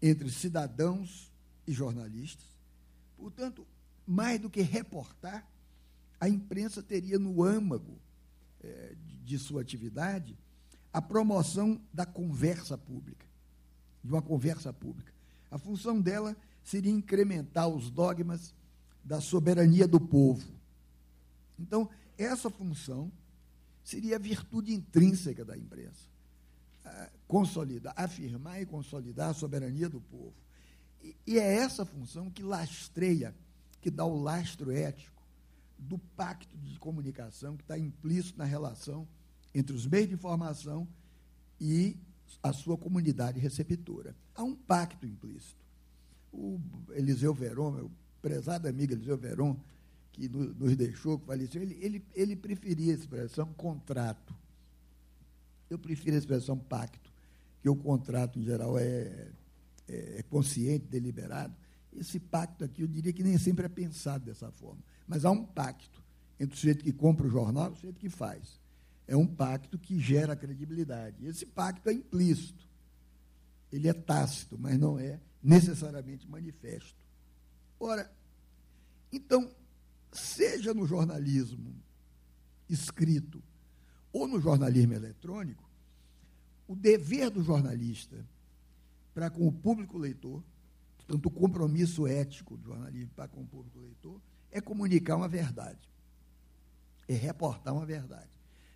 [0.00, 1.30] entre cidadãos
[1.66, 2.46] e jornalistas.
[3.18, 3.66] Portanto,
[4.06, 5.46] mais do que reportar,
[6.18, 7.98] a imprensa teria no âmago
[8.62, 10.36] é, de sua atividade
[10.92, 13.26] a promoção da conversa pública,
[14.02, 15.12] de uma conversa pública.
[15.50, 16.34] A função dela
[16.64, 18.54] seria incrementar os dogmas
[19.04, 20.46] da soberania do povo.
[21.58, 23.10] Então, essa função
[23.84, 26.10] seria a virtude intrínseca da imprensa.
[27.26, 30.34] consolidar, afirmar e consolidar a soberania do povo.
[31.02, 33.34] E, e é essa função que lastreia,
[33.80, 35.22] que dá o lastro ético
[35.78, 39.08] do pacto de comunicação que está implícito na relação
[39.54, 40.86] entre os meios de informação
[41.60, 41.96] e
[42.42, 44.14] a sua comunidade receptora.
[44.34, 45.62] Há um pacto implícito.
[46.32, 46.58] O
[46.90, 47.90] Eliseu Veron, meu
[48.20, 49.56] prezado amigo Eliseu Veron,
[50.12, 54.34] que nos deixou, que faleceu, ele, ele, ele preferia a expressão contrato.
[55.70, 57.10] Eu prefiro a expressão pacto,
[57.62, 59.30] que o contrato, em geral, é,
[59.88, 61.54] é, é consciente, deliberado.
[61.94, 64.82] Esse pacto aqui, eu diria que nem sempre é pensado dessa forma.
[65.06, 66.02] Mas há um pacto
[66.38, 68.60] entre o sujeito que compra o jornal e o sujeito que faz.
[69.06, 71.26] É um pacto que gera credibilidade.
[71.26, 72.66] Esse pacto é implícito.
[73.70, 77.02] Ele é tácito, mas não é necessariamente manifesto.
[77.80, 78.10] Ora,
[79.10, 79.50] então,
[80.12, 81.74] seja no jornalismo
[82.68, 83.42] escrito
[84.12, 85.68] ou no jornalismo eletrônico,
[86.68, 88.24] o dever do jornalista
[89.14, 90.42] para com o público leitor,
[90.96, 94.20] portanto, o compromisso ético do jornalismo para com o público leitor,
[94.50, 95.88] é comunicar uma verdade,
[97.08, 98.30] é reportar uma verdade.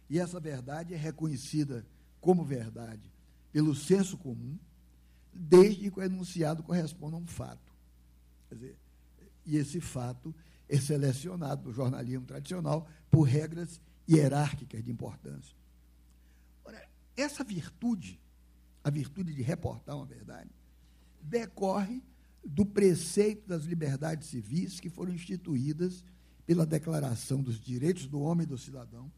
[0.08, 1.86] E essa verdade é reconhecida
[2.20, 3.10] como verdade
[3.52, 4.58] pelo senso comum,
[5.32, 7.74] desde que o enunciado corresponda a um fato.
[8.48, 8.76] Quer dizer,
[9.46, 10.34] e esse fato
[10.68, 15.56] é selecionado no jornalismo tradicional por regras hierárquicas de importância.
[16.64, 18.20] Ora, essa virtude,
[18.82, 20.50] a virtude de reportar uma verdade,
[21.20, 22.02] decorre
[22.44, 26.04] do preceito das liberdades civis que foram instituídas
[26.46, 29.10] pela Declaração dos Direitos do Homem e do Cidadão,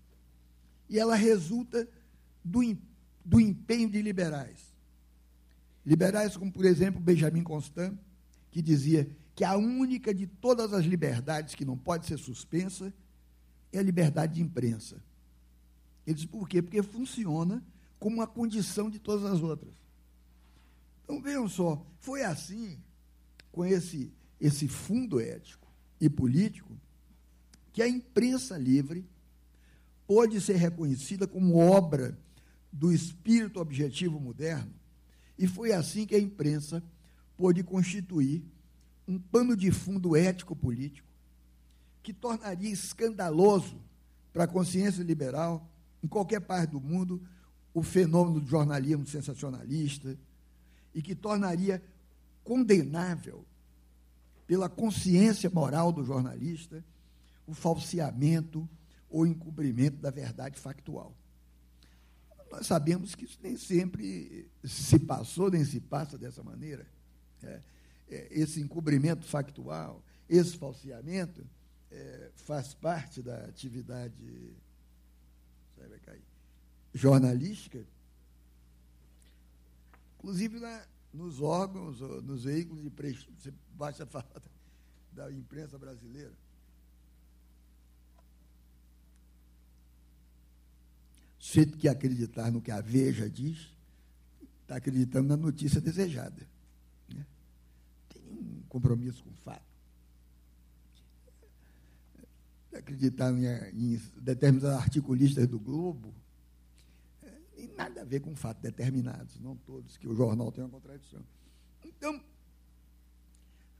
[0.88, 1.87] e ela resulta
[2.42, 2.61] do,
[3.22, 4.74] do empenho de liberais.
[5.84, 7.98] Liberais como, por exemplo, Benjamin Constant,
[8.50, 12.92] que dizia que a única de todas as liberdades que não pode ser suspensa
[13.72, 15.01] é a liberdade de imprensa.
[16.05, 16.61] Ele diz por quê?
[16.61, 17.64] Porque funciona
[18.01, 19.72] como uma condição de todas as outras.
[21.05, 22.81] Então vejam só, foi assim
[23.53, 25.68] com esse, esse fundo ético
[26.01, 26.77] e político
[27.72, 29.09] que a imprensa livre
[30.05, 32.18] pode ser reconhecida como obra
[32.72, 34.74] do espírito objetivo moderno,
[35.38, 36.83] e foi assim que a imprensa
[37.37, 38.44] pôde constituir
[39.08, 41.08] um pano de fundo ético-político
[42.02, 43.80] que tornaria escandaloso
[44.32, 45.66] para a consciência liberal,
[46.02, 47.26] em qualquer parte do mundo,
[47.72, 50.16] o fenômeno do jornalismo sensacionalista
[50.94, 51.82] e que tornaria
[52.44, 53.44] condenável
[54.46, 56.84] pela consciência moral do jornalista
[57.46, 58.68] o falseamento
[59.08, 61.16] ou encobrimento da verdade factual.
[62.50, 66.86] Nós sabemos que isso nem sempre se passou, nem se passa dessa maneira.
[67.42, 67.60] É,
[68.08, 71.46] esse encobrimento factual, esse falseamento,
[71.90, 74.54] é, faz parte da atividade
[76.04, 76.22] cair,
[76.92, 77.84] jornalística,
[80.18, 83.54] inclusive na, nos órgãos, nos veículos de prestígio.
[83.74, 84.42] Basta falar
[85.12, 86.32] da, da imprensa brasileira.
[91.38, 93.72] Sujeito que acreditar no que a Veja diz,
[94.62, 96.46] está acreditando na notícia desejada.
[98.68, 99.68] Compromisso com o fato.
[102.72, 103.46] acreditar em,
[103.94, 106.14] em determinados articulistas do Globo,
[107.54, 111.20] tem nada a ver com fatos determinados, não todos, que o jornal tem uma contradição.
[111.85, 112.22] Então,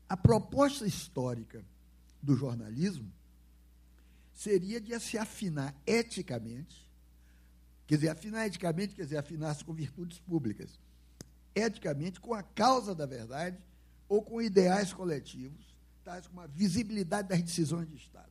[0.07, 1.63] a proposta histórica
[2.21, 3.09] do jornalismo
[4.33, 6.89] seria de se afinar eticamente,
[7.87, 10.79] quer dizer, afinar eticamente, quer dizer, afinar-se com virtudes públicas,
[11.55, 13.57] eticamente com a causa da verdade
[14.09, 18.29] ou com ideais coletivos, tais como a visibilidade das decisões de Estado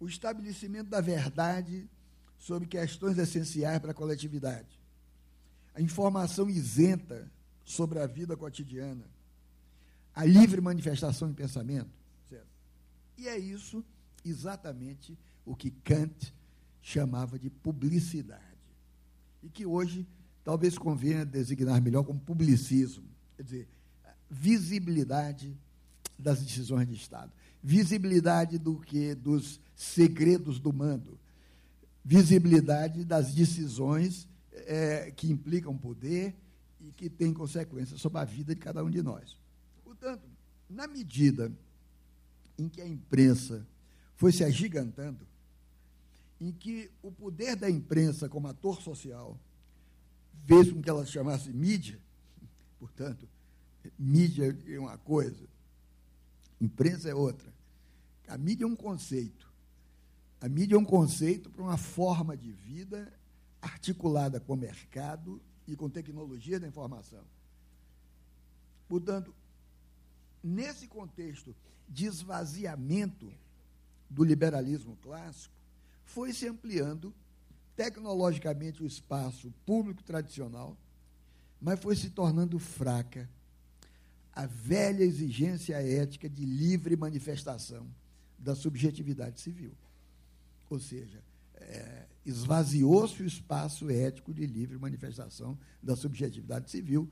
[0.00, 1.88] o estabelecimento da verdade
[2.38, 4.80] sobre questões essenciais para a coletividade,
[5.74, 7.30] a informação isenta
[7.62, 9.04] sobre a vida cotidiana,
[10.14, 11.90] a livre manifestação de pensamento.
[12.28, 12.48] Certo?
[13.18, 13.84] E é isso
[14.24, 16.34] exatamente o que Kant
[16.80, 18.40] chamava de publicidade.
[19.42, 20.06] E que hoje
[20.42, 23.08] talvez convenha designar melhor como publicismo.
[23.40, 23.68] Quer dizer,
[24.28, 25.56] visibilidade
[26.18, 27.32] das decisões de Estado.
[27.62, 29.14] Visibilidade do que?
[29.14, 31.18] Dos segredos do mando.
[32.04, 36.36] Visibilidade das decisões é, que implicam poder
[36.82, 39.38] e que têm consequências sobre a vida de cada um de nós.
[39.82, 40.28] Portanto,
[40.68, 41.50] na medida
[42.58, 43.66] em que a imprensa
[44.16, 45.26] foi se agigantando,
[46.38, 49.40] em que o poder da imprensa como ator social
[50.44, 51.98] fez com que ela se chamasse mídia,
[52.80, 53.28] portanto,
[53.96, 55.46] mídia é uma coisa,
[56.60, 57.50] Imprensa é outra.
[58.28, 59.50] A mídia é um conceito.
[60.40, 63.10] A mídia é um conceito para uma forma de vida
[63.62, 67.24] articulada com o mercado e com tecnologia da informação.
[68.88, 69.34] Portanto,
[70.42, 71.54] nesse contexto
[71.88, 73.32] de esvaziamento
[74.08, 75.54] do liberalismo clássico,
[76.04, 77.14] foi se ampliando
[77.76, 80.76] tecnologicamente o espaço público tradicional,
[81.60, 83.28] mas foi se tornando fraca
[84.32, 87.86] a velha exigência ética de livre manifestação
[88.38, 89.72] da subjetividade civil.
[90.70, 91.22] Ou seja,
[91.56, 97.10] é, esvaziou-se o espaço ético de livre manifestação da subjetividade civil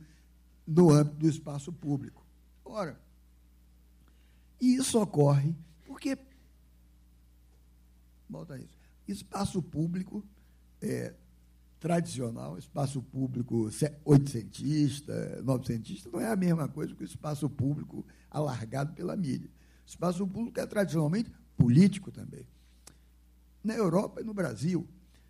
[0.67, 2.25] no âmbito do espaço público.
[2.65, 2.99] Ora,
[4.61, 5.55] isso ocorre
[5.87, 6.17] porque,
[8.29, 10.25] volta isso, espaço público
[10.81, 11.15] é,
[11.81, 13.71] tradicional, espaço público
[14.05, 19.49] oitocentista, novecentista, não é a mesma coisa que o espaço público alargado pela mídia.
[19.87, 22.47] O espaço público é tradicionalmente político também.
[23.63, 24.87] Na Europa e no Brasil,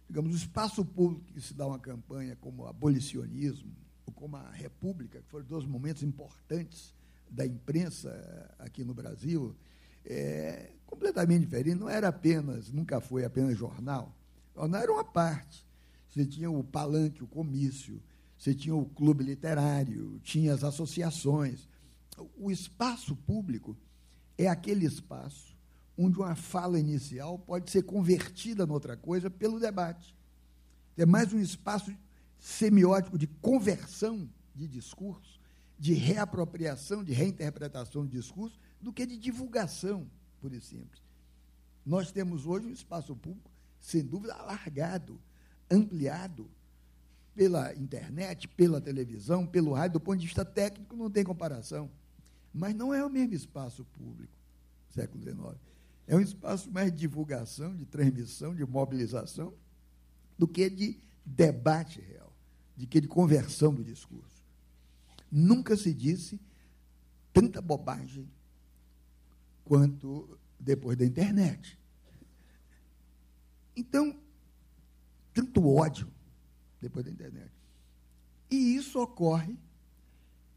[0.09, 3.71] digamos, o espaço público que se dá uma campanha como abolicionismo,
[4.07, 6.95] ou como a República, que foram dois momentos importantes
[7.31, 8.11] da imprensa
[8.59, 9.55] aqui no Brasil,
[10.05, 11.79] é completamente diferente.
[11.79, 14.17] Não era apenas, nunca foi apenas jornal.
[14.55, 15.68] O jornal era uma parte.
[16.11, 18.03] Você tinha o palanque, o comício,
[18.37, 21.69] você tinha o clube literário, tinha as associações.
[22.37, 23.77] O espaço público
[24.37, 25.57] é aquele espaço
[25.97, 30.17] onde uma fala inicial pode ser convertida em outra coisa pelo debate.
[30.97, 31.93] É mais um espaço
[32.39, 35.41] semiótico de conversão de discurso,
[35.77, 40.09] de reapropriação, de reinterpretação de discurso, do que de divulgação,
[40.41, 41.03] por e simples.
[41.85, 43.51] Nós temos hoje um espaço público,
[43.81, 45.21] sem dúvida, alargado,
[45.71, 46.51] ampliado
[47.35, 51.91] pela internet, pela televisão, pelo rádio, do ponto de vista técnico, não tem comparação.
[52.53, 54.33] Mas não é o mesmo espaço público,
[54.89, 55.57] século XIX.
[56.07, 59.55] É um espaço mais de divulgação, de transmissão, de mobilização,
[60.37, 62.33] do que de debate real,
[62.77, 64.43] de que de conversão do discurso.
[65.31, 66.41] Nunca se disse
[67.33, 68.29] tanta bobagem
[69.65, 71.79] quanto depois da internet.
[73.77, 74.19] Então,
[75.39, 76.11] tanto ódio
[76.81, 77.53] depois da internet.
[78.51, 79.57] E isso ocorre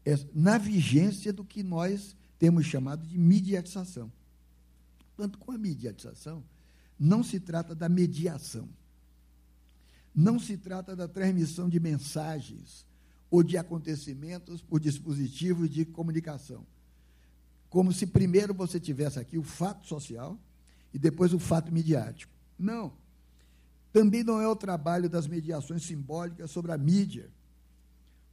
[0.04, 4.12] é, na vigência do que nós temos chamado de mediatização.
[5.14, 6.42] Portanto, com a mediatização,
[6.98, 8.68] não se trata da mediação.
[10.12, 12.84] Não se trata da transmissão de mensagens
[13.30, 16.66] ou de acontecimentos por dispositivos de comunicação.
[17.70, 20.36] Como se primeiro você tivesse aqui o fato social
[20.92, 22.32] e depois o fato midiático.
[22.58, 23.00] Não.
[23.92, 27.30] Também não é o trabalho das mediações simbólicas sobre a mídia,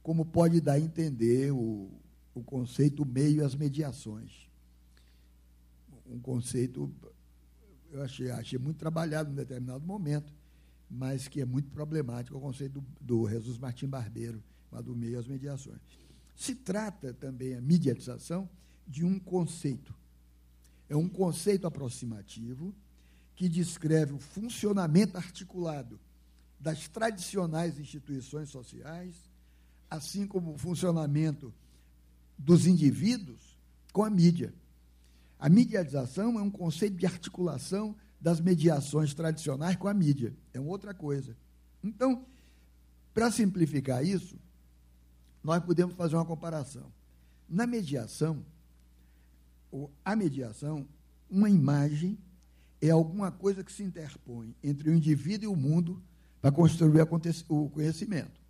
[0.02, 1.90] como pode dar a entender o,
[2.34, 4.48] o conceito meio às mediações.
[6.06, 6.90] Um conceito,
[7.92, 10.32] eu achei, achei muito trabalhado em determinado momento,
[10.90, 14.42] mas que é muito problemático, é o conceito do, do Jesus Martim Barbeiro,
[14.82, 15.80] do meio às mediações.
[16.34, 18.48] Se trata também a mediatização
[18.88, 19.94] de um conceito.
[20.88, 22.74] É um conceito aproximativo
[23.40, 25.98] que descreve o funcionamento articulado
[26.60, 29.16] das tradicionais instituições sociais,
[29.88, 31.50] assim como o funcionamento
[32.36, 33.58] dos indivíduos
[33.94, 34.52] com a mídia.
[35.38, 40.36] A mediatização é um conceito de articulação das mediações tradicionais com a mídia.
[40.52, 41.34] É outra coisa.
[41.82, 42.26] Então,
[43.14, 44.38] para simplificar isso,
[45.42, 46.92] nós podemos fazer uma comparação.
[47.48, 48.44] Na mediação,
[49.70, 50.86] ou a mediação,
[51.30, 52.18] uma imagem
[52.80, 56.02] é alguma coisa que se interpõe entre o indivíduo e o mundo
[56.40, 57.02] para construir
[57.48, 58.40] o conhecimento.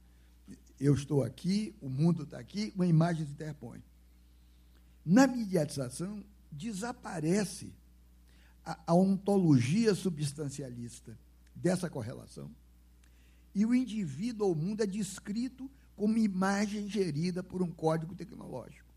[0.78, 3.82] Eu estou aqui, o mundo está aqui, uma imagem se interpõe.
[5.04, 7.72] Na mediatização, desaparece
[8.64, 11.18] a, ontologia substancialista
[11.54, 12.50] dessa correlação
[13.54, 18.88] e o indivíduo ou mundo é descrito como imagem gerida por um código tecnológico.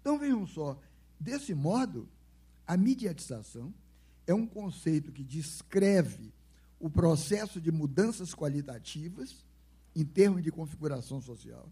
[0.00, 0.80] Então vejam só,
[1.20, 2.08] desse modo,
[2.68, 3.72] a mediatização
[4.26, 6.34] é um conceito que descreve
[6.78, 9.42] o processo de mudanças qualitativas
[9.96, 11.66] em termos de configuração social,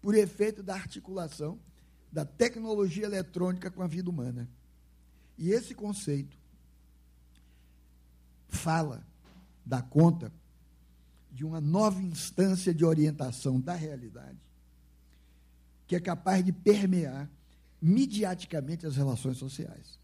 [0.00, 1.58] por efeito da articulação
[2.12, 4.48] da tecnologia eletrônica com a vida humana.
[5.36, 6.38] E esse conceito
[8.48, 9.04] fala,
[9.66, 10.32] dá conta
[11.32, 14.38] de uma nova instância de orientação da realidade,
[15.88, 17.28] que é capaz de permear
[17.82, 19.99] mediaticamente as relações sociais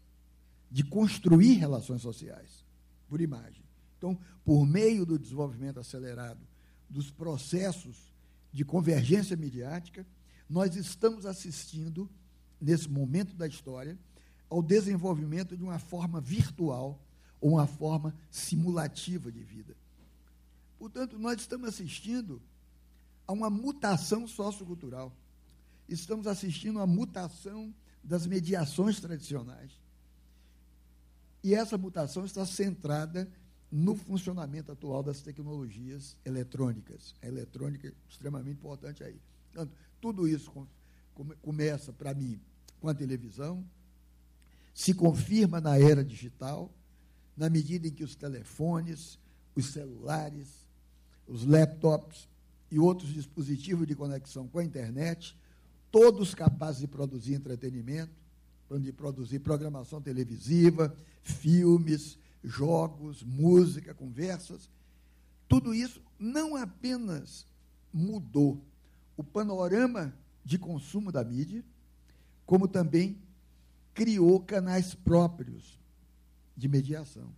[0.69, 2.65] de construir relações sociais
[3.07, 3.63] por imagem.
[3.97, 6.45] Então, por meio do desenvolvimento acelerado
[6.89, 8.13] dos processos
[8.51, 10.05] de convergência midiática,
[10.49, 12.09] nós estamos assistindo,
[12.59, 13.97] nesse momento da história,
[14.49, 17.03] ao desenvolvimento de uma forma virtual
[17.41, 19.75] ou uma forma simulativa de vida.
[20.79, 22.41] Portanto, nós estamos assistindo
[23.27, 25.15] a uma mutação sociocultural.
[25.89, 29.71] Estamos assistindo a uma mutação das mediações tradicionais.
[31.43, 33.29] E essa mutação está centrada
[33.71, 37.15] no funcionamento atual das tecnologias eletrônicas.
[37.21, 39.19] A eletrônica é extremamente importante aí.
[39.51, 40.51] Portanto, tudo isso
[41.41, 42.39] começa, para mim,
[42.79, 43.65] com a televisão,
[44.73, 46.71] se confirma na era digital,
[47.35, 49.19] na medida em que os telefones,
[49.55, 50.67] os celulares,
[51.27, 52.27] os laptops
[52.71, 55.35] e outros dispositivos de conexão com a internet,
[55.91, 58.13] todos capazes de produzir entretenimento,
[58.79, 60.95] de produzir programação televisiva,
[61.27, 64.69] filmes, jogos, música, conversas.
[65.47, 67.45] Tudo isso não apenas
[67.93, 68.63] mudou
[69.15, 70.13] o panorama
[70.43, 71.63] de consumo da mídia,
[72.45, 73.21] como também
[73.93, 75.79] criou canais próprios
[76.55, 77.33] de mediação.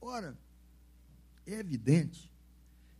[0.00, 0.36] Ora,
[1.46, 2.32] é evidente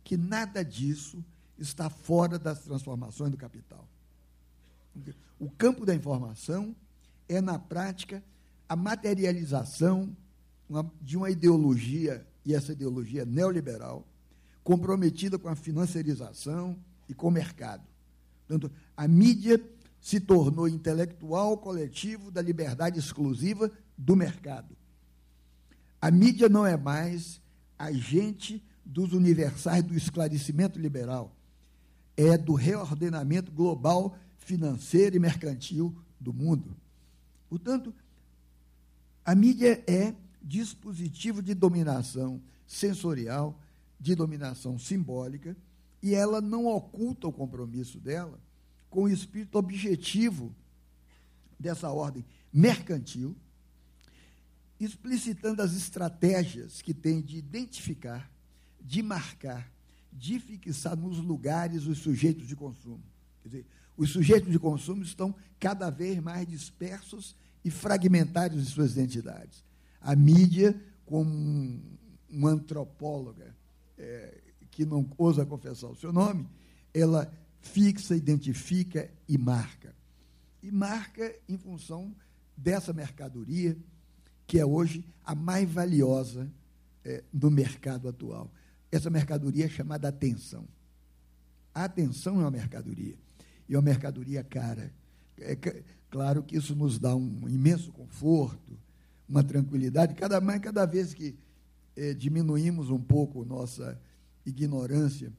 [0.03, 1.23] que nada disso
[1.57, 3.87] está fora das transformações do capital.
[5.39, 6.75] O campo da informação
[7.27, 8.23] é, na prática,
[8.67, 10.15] a materialização
[11.01, 14.07] de uma ideologia, e essa ideologia neoliberal,
[14.63, 17.83] comprometida com a financiarização e com o mercado.
[18.47, 19.61] Portanto, a mídia
[20.01, 24.75] se tornou intelectual coletivo da liberdade exclusiva do mercado.
[26.01, 27.41] A mídia não é mais
[27.77, 31.35] agente dos universais do esclarecimento liberal,
[32.15, 36.75] é do reordenamento global financeiro e mercantil do mundo.
[37.49, 37.93] Portanto,
[39.25, 40.13] a mídia é
[40.45, 43.59] dispositivo de dominação sensorial,
[43.99, 45.57] de dominação simbólica,
[46.01, 48.39] e ela não oculta o compromisso dela
[48.89, 50.55] com o espírito objetivo
[51.59, 52.23] dessa ordem
[52.53, 53.35] mercantil,
[54.79, 58.31] explicitando as estratégias que tem de identificar,
[58.79, 59.71] de marcar,
[60.13, 63.03] de fixar nos lugares os sujeitos de consumo.
[63.41, 63.65] Quer dizer,
[63.97, 69.64] os sujeitos de consumo estão cada vez mais dispersos e fragmentários em suas identidades.
[70.05, 71.81] A mídia, como
[72.29, 73.55] uma antropóloga
[73.97, 74.39] é,
[74.69, 76.47] que não ousa confessar o seu nome,
[76.93, 79.95] ela fixa, identifica e marca.
[80.61, 82.15] E marca em função
[82.55, 83.75] dessa mercadoria,
[84.45, 86.51] que é hoje a mais valiosa
[87.03, 88.53] é, no mercado atual.
[88.91, 90.67] Essa mercadoria é chamada atenção.
[91.73, 93.15] A atenção é uma mercadoria.
[93.67, 94.93] E é uma mercadoria cara.
[95.35, 95.55] É,
[96.11, 98.84] claro que isso nos dá um imenso conforto,
[99.27, 100.15] uma tranquilidade.
[100.15, 101.35] Cada, mais, cada vez que
[101.95, 103.99] é, diminuímos um pouco nossa
[104.45, 105.31] ignorância,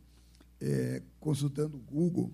[0.61, 2.32] é, consultando o Google,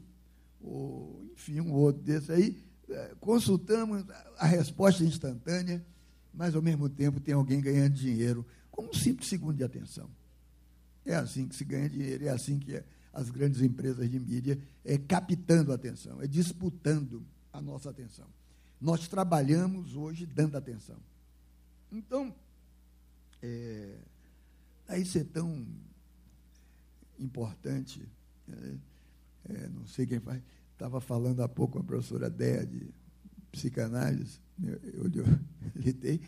[0.61, 4.05] ou enfim, um outro desse aí, é, consultamos
[4.39, 5.85] a resposta instantânea,
[6.33, 10.09] mas ao mesmo tempo tem alguém ganhando dinheiro com um simples segundo de atenção.
[11.05, 12.83] É assim que se ganha dinheiro, é assim que
[13.13, 17.23] as grandes empresas de mídia é captando a atenção, é disputando
[17.53, 18.27] a nossa atenção.
[18.81, 20.97] Nós trabalhamos hoje dando atenção.
[21.93, 22.35] Então,
[23.43, 23.99] é,
[24.89, 25.67] aí ser tão
[27.19, 28.09] importante,
[28.49, 28.75] é,
[29.51, 32.89] é, não sei quem faz, estava falando há pouco com a professora Déia de
[33.53, 35.25] psicanálise, eu, eu,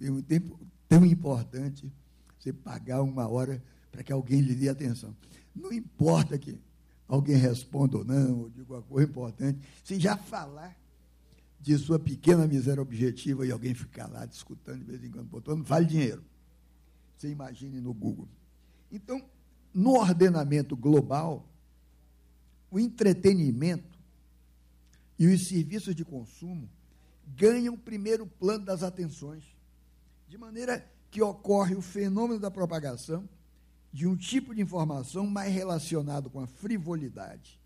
[0.00, 1.90] eu um tempo tão importante
[2.36, 3.62] você pagar uma hora
[3.92, 5.14] para que alguém lhe dê atenção.
[5.54, 6.58] Não importa que
[7.06, 10.76] alguém responda ou não, ou diga uma coisa importante, se já falar
[11.60, 15.62] de sua pequena miséria objetiva e alguém ficar lá discutindo de vez em quando, botando,
[15.62, 16.24] vale dinheiro.
[17.16, 18.28] Você imagine no Google.
[18.90, 19.22] Então,
[19.74, 21.46] no ordenamento global,
[22.70, 23.98] o entretenimento
[25.18, 26.68] e os serviços de consumo
[27.36, 29.44] ganham primeiro plano das atenções,
[30.26, 33.28] de maneira que ocorre o fenômeno da propagação
[33.92, 37.60] de um tipo de informação mais relacionado com a frivolidade,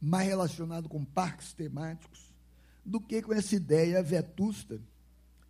[0.00, 2.31] mais relacionado com parques temáticos,
[2.84, 4.80] do que com essa ideia vetusta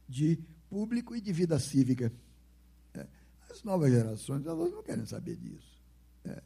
[0.08, 2.12] de público e de vida cívica.
[2.94, 3.06] É,
[3.50, 5.82] as novas gerações, elas não querem saber disso.
[6.24, 6.42] É.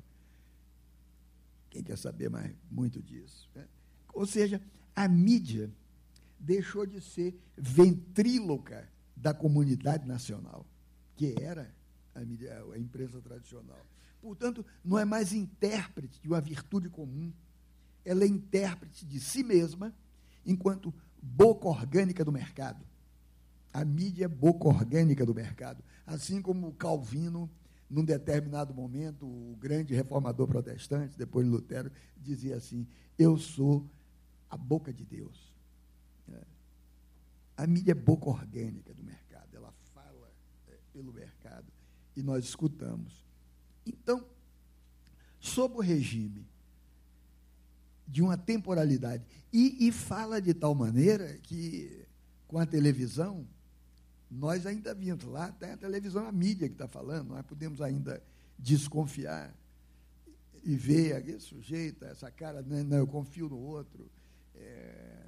[1.70, 3.50] Quem quer saber mais muito disso?
[3.54, 3.64] É.
[4.12, 4.60] Ou seja,
[4.94, 5.70] a mídia
[6.38, 10.66] deixou de ser ventríloca da comunidade nacional,
[11.16, 11.74] que era
[12.14, 13.84] a, mídia, a imprensa tradicional.
[14.20, 17.32] Portanto, não é mais intérprete de uma virtude comum,
[18.04, 19.94] ela é intérprete de si mesma
[20.46, 22.84] enquanto boca orgânica do mercado.
[23.72, 25.84] A mídia é boca orgânica do mercado.
[26.06, 27.50] Assim como Calvino,
[27.90, 32.86] num determinado momento, o grande reformador protestante, depois de Lutero, dizia assim:
[33.18, 33.90] Eu sou
[34.48, 35.54] a boca de Deus.
[36.32, 36.42] É.
[37.56, 39.54] A mídia é boca orgânica do mercado.
[39.54, 40.32] Ela fala
[40.68, 41.66] é, pelo mercado
[42.16, 43.26] e nós escutamos.
[43.84, 44.26] Então,
[45.38, 46.46] sob o regime
[48.06, 52.06] de uma temporalidade, e, e fala de tal maneira que,
[52.46, 53.46] com a televisão,
[54.30, 58.22] nós ainda vimos, lá tem a televisão, a mídia que está falando, nós podemos ainda
[58.58, 59.54] desconfiar
[60.62, 64.10] e ver aquele sujeito, essa cara, não, não eu confio no outro.
[64.54, 65.26] É,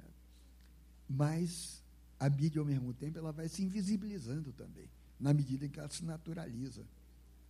[1.07, 1.83] mas
[2.19, 5.89] a mídia, ao mesmo tempo, ela vai se invisibilizando também, na medida em que ela
[5.89, 6.85] se naturaliza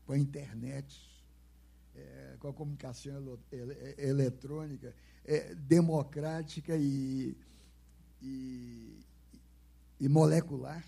[0.05, 1.18] com a internet,
[1.95, 3.39] é, com a comunicação
[3.97, 4.93] eletrônica,
[5.25, 7.35] é, democrática e,
[8.21, 8.99] e,
[9.99, 10.83] e molecular,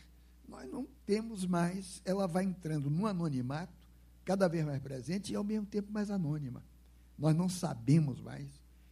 [0.48, 3.88] nós não temos mais, ela vai entrando no anonimato,
[4.26, 6.64] cada vez mais presente e ao mesmo tempo mais anônima.
[7.18, 8.48] Nós não sabemos mais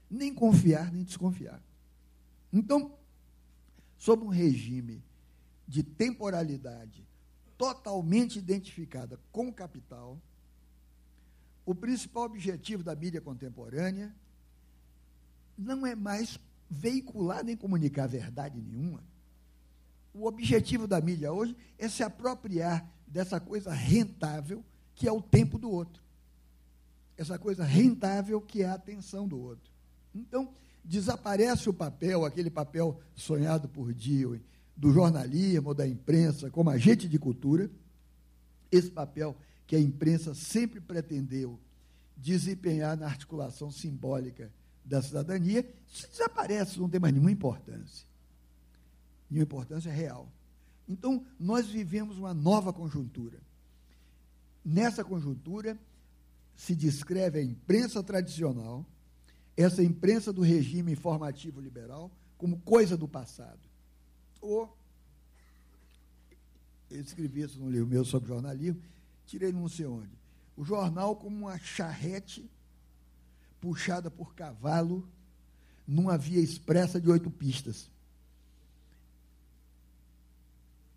[0.10, 1.62] nem confiar nem desconfiar.
[2.52, 2.98] Então,
[3.98, 5.04] sob um regime
[5.68, 7.08] de temporalidade
[7.58, 10.20] totalmente identificada com o capital,
[11.70, 14.12] o principal objetivo da mídia contemporânea
[15.56, 19.04] não é mais veicular nem comunicar verdade nenhuma.
[20.12, 24.66] O objetivo da mídia hoje é se apropriar dessa coisa rentável
[24.96, 26.02] que é o tempo do outro.
[27.16, 29.72] Essa coisa rentável que é a atenção do outro.
[30.16, 30.52] Então,
[30.84, 34.42] desaparece o papel, aquele papel sonhado por Dewey,
[34.76, 37.70] do jornalismo, da imprensa, como agente de cultura,
[38.72, 39.38] esse papel
[39.70, 41.60] que a imprensa sempre pretendeu
[42.18, 44.52] desempenhar na articulação simbólica
[44.84, 48.08] da cidadania, isso desaparece, não tem mais nenhuma importância.
[49.30, 50.28] Nenhuma importância real.
[50.88, 53.40] Então, nós vivemos uma nova conjuntura.
[54.66, 55.78] Nessa conjuntura,
[56.56, 58.84] se descreve a imprensa tradicional,
[59.56, 62.10] essa imprensa do regime informativo liberal,
[62.40, 63.62] como coisa do passado.
[64.42, 64.76] Ou,
[66.90, 68.82] eu escrevi isso no livro meu sobre jornalismo,
[69.30, 70.18] tirei não sei onde.
[70.58, 72.50] O jornal como uma charrete
[73.62, 75.08] puxada por cavalo
[75.88, 77.90] numa via expressa de oito pistas.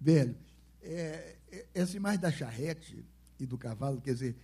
[0.01, 0.35] Velho,
[0.83, 3.05] é, é, essa imagem da charrete
[3.39, 4.37] e do cavalo, quer dizer,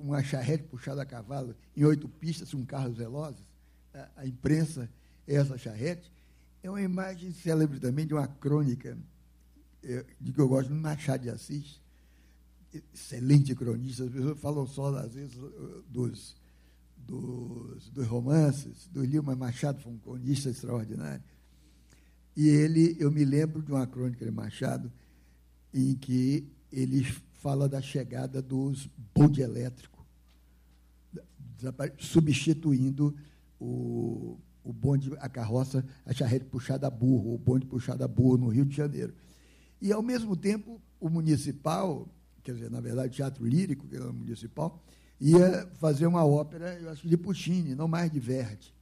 [0.00, 3.42] uma charrete puxada a cavalo em oito pistas com carros velozes,
[3.94, 4.90] a, a imprensa
[5.26, 6.12] é essa charrete,
[6.62, 8.96] é uma imagem célebre também de uma crônica
[9.82, 11.80] é, de que eu gosto, Machado de Assis,
[12.72, 15.36] excelente cronista, as pessoas falam só, às vezes,
[15.88, 16.36] dos,
[16.96, 21.22] dos, dos romances, do Lima Machado foi um cronista extraordinário.
[22.36, 24.92] E ele, eu me lembro de uma crônica de Machado,
[25.72, 27.02] em que ele
[27.34, 30.04] fala da chegada dos bonde elétrico,
[31.98, 33.16] substituindo
[33.58, 38.36] o, o bonde, a carroça, a charrete puxada a burro, o bonde puxado a burro
[38.36, 39.14] no Rio de Janeiro.
[39.80, 42.08] E, ao mesmo tempo, o municipal,
[42.46, 44.80] quer dizer, na verdade, teatro lírico, que era municipal,
[45.20, 48.72] ia fazer uma ópera, eu acho, de Puccini, não mais de Verdi.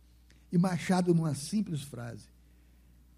[0.52, 2.28] E Machado, numa simples frase,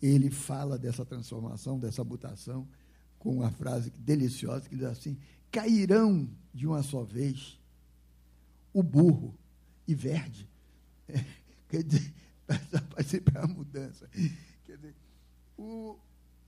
[0.01, 2.69] ele fala dessa transformação, dessa mutação,
[3.19, 5.19] com uma frase deliciosa que diz assim:
[5.51, 7.59] cairão de uma só vez
[8.73, 9.37] o burro
[9.89, 10.49] e verde.
[11.09, 11.25] É,
[11.69, 12.15] quer dizer,
[13.25, 14.09] para a mudança.
[14.65, 14.95] Quer dizer,
[15.59, 15.97] o,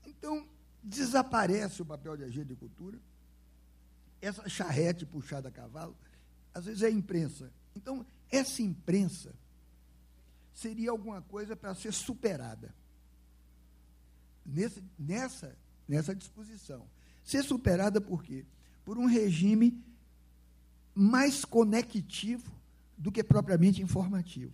[0.07, 0.47] então,
[0.81, 2.97] desaparece o papel de agente de cultura,
[4.21, 5.95] essa charrete puxada a cavalo,
[6.53, 7.51] às vezes é a imprensa.
[7.75, 9.33] Então, essa imprensa
[10.53, 12.73] seria alguma coisa para ser superada.
[14.45, 15.55] Nesse, nessa,
[15.87, 16.85] nessa disposição.
[17.23, 18.45] Ser superada por quê?
[18.83, 19.83] Por um regime
[20.93, 22.51] mais conectivo
[22.97, 24.53] do que propriamente informativo.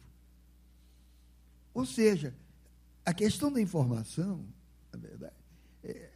[1.73, 2.35] Ou seja,
[3.05, 4.45] a questão da informação,
[4.91, 5.35] na verdade,
[5.83, 6.11] é,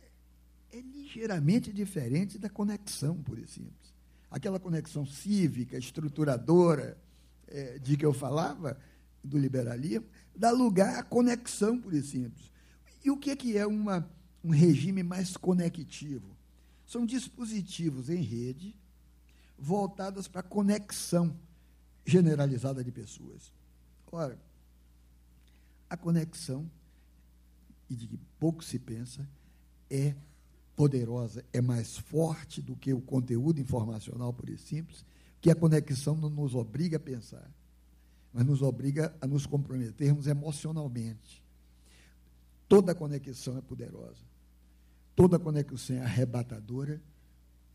[0.71, 3.93] é ligeiramente diferente da conexão, por e simples.
[4.29, 6.97] Aquela conexão cívica, estruturadora,
[7.47, 8.79] é, de que eu falava,
[9.23, 10.05] do liberalismo,
[10.35, 12.51] dá lugar à conexão, por e simples.
[13.03, 14.09] E o que, que é uma,
[14.43, 16.37] um regime mais conectivo?
[16.85, 18.75] São dispositivos em rede
[19.57, 21.35] voltados para a conexão
[22.05, 23.51] generalizada de pessoas.
[24.11, 24.39] Ora,
[25.89, 26.69] a conexão,
[27.89, 29.27] e de que pouco se pensa,
[29.89, 30.15] é
[30.79, 35.05] poderosa, é mais forte do que o conteúdo informacional, por e simples,
[35.41, 37.51] que a conexão não nos obriga a pensar,
[38.31, 41.43] mas nos obriga a nos comprometermos emocionalmente.
[42.69, 44.23] Toda conexão é poderosa.
[45.17, 47.01] Toda conexão é arrebatadora,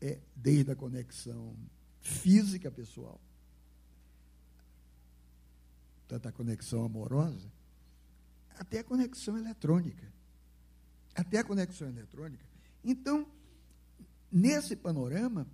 [0.01, 1.55] é desde a conexão
[2.01, 3.21] física pessoal,
[6.07, 7.51] tanto a conexão amorosa,
[8.57, 10.11] até a conexão eletrônica.
[11.13, 12.54] Até a conexão eletrônica
[12.85, 13.25] então,
[14.31, 15.47] nesse panorama,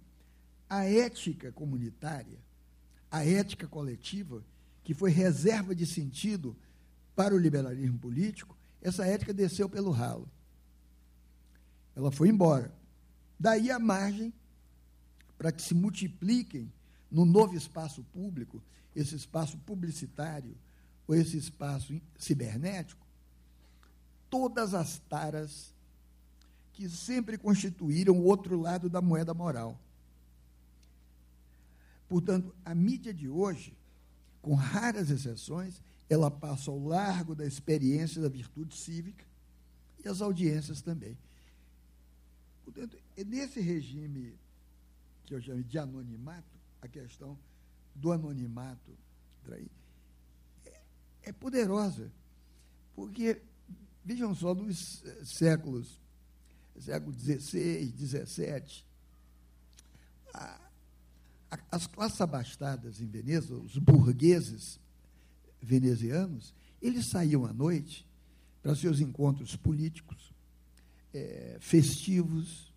[0.70, 2.38] a ética comunitária,
[3.10, 4.44] a ética coletiva,
[4.84, 6.56] que foi reserva de sentido
[7.16, 10.30] para o liberalismo político, essa ética desceu pelo ralo.
[11.96, 12.74] Ela foi embora.
[13.40, 14.34] Daí a margem
[15.38, 16.72] para que se multipliquem
[17.10, 18.62] no novo espaço público,
[18.96, 20.56] esse espaço publicitário,
[21.08, 23.06] ou esse espaço cibernético,
[24.30, 25.74] todas as taras
[26.82, 29.80] que sempre constituíram o outro lado da moeda moral.
[32.10, 33.78] Portanto, a mídia de hoje,
[34.42, 35.80] com raras exceções,
[36.10, 39.24] ela passa ao largo da experiência da virtude cívica
[40.04, 41.16] e as audiências também.
[42.66, 44.34] Portanto, é nesse regime
[45.26, 47.38] que eu chamo de anonimato, a questão
[47.94, 48.92] do anonimato
[50.66, 50.82] é,
[51.22, 52.12] é poderosa.
[52.96, 53.40] Porque,
[54.04, 56.02] vejam só, nos séculos,
[56.80, 58.84] século XVI, XVII,
[61.70, 64.80] as classes abastadas em Veneza, os burgueses
[65.62, 68.08] venezianos, eles saíam à noite
[68.62, 70.34] para seus encontros políticos,
[71.14, 72.74] é, festivos,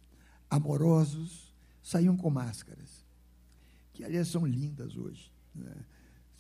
[0.51, 3.05] amorosos, saíam com máscaras,
[3.93, 5.33] que aliás são lindas hoje.
[5.55, 5.75] Né?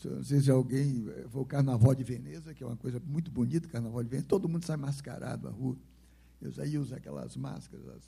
[0.04, 1.08] Não sei se alguém.
[1.08, 4.26] Eh, foi o Carnaval de Veneza, que é uma coisa muito bonita, Carnaval de Veneza,
[4.26, 5.76] todo mundo sai mascarado na rua.
[6.40, 8.02] Eles aí usam aquelas máscaras, as,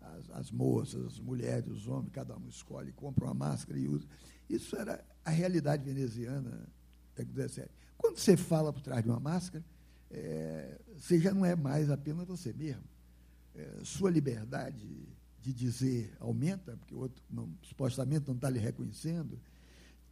[0.00, 4.06] as, as, moças, as mulheres, os homens, cada um escolhe, compra uma máscara e usa.
[4.48, 6.68] Isso era a realidade veneziana
[7.16, 7.74] do século.
[7.98, 9.64] Quando você fala por trás de uma máscara,
[10.10, 12.84] é, você já não é mais apenas você mesmo.
[13.54, 15.08] É, sua liberdade
[15.40, 19.38] de dizer aumenta, porque o outro não, supostamente não está lhe reconhecendo,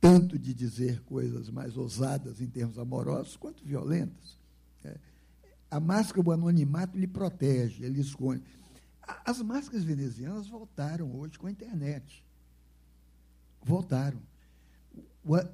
[0.01, 4.39] tanto de dizer coisas mais ousadas em termos amorosos, quanto violentas.
[4.85, 4.97] É,
[5.71, 8.43] a máscara, o anonimato, lhe protege, ele esconde.
[9.25, 12.25] As máscaras venezianas voltaram hoje com a internet.
[13.63, 14.21] Voltaram.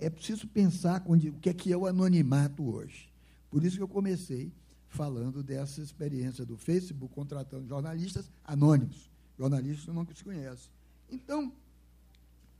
[0.00, 3.12] É preciso pensar o que é que é o anonimato hoje.
[3.50, 4.52] Por isso que eu comecei
[4.88, 10.70] falando dessa experiência do Facebook contratando jornalistas anônimos jornalistas que não se conhecem.
[11.10, 11.52] Então,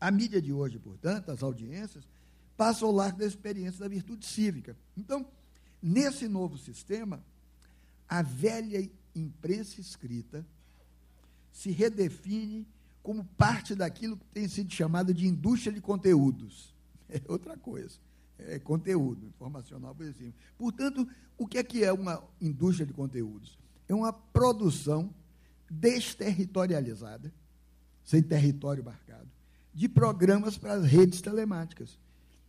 [0.01, 2.07] a mídia de hoje, portanto, as audiências,
[2.57, 4.77] passa ao largo da experiência da virtude cívica.
[4.97, 5.27] Então,
[5.83, 7.23] nesse novo sistema,
[8.09, 10.47] a velha imprensa escrita
[11.53, 12.67] se redefine
[13.03, 16.75] como parte daquilo que tem sido chamado de indústria de conteúdos.
[17.09, 18.01] É outra coisa.
[18.37, 20.35] É conteúdo informacional, por exemplo.
[20.59, 23.57] Portanto, o que é que é uma indústria de conteúdos?
[23.89, 25.15] É uma produção
[25.71, 27.33] desterritorializada,
[28.03, 29.29] sem território marcado,
[29.73, 31.97] de programas para as redes telemáticas.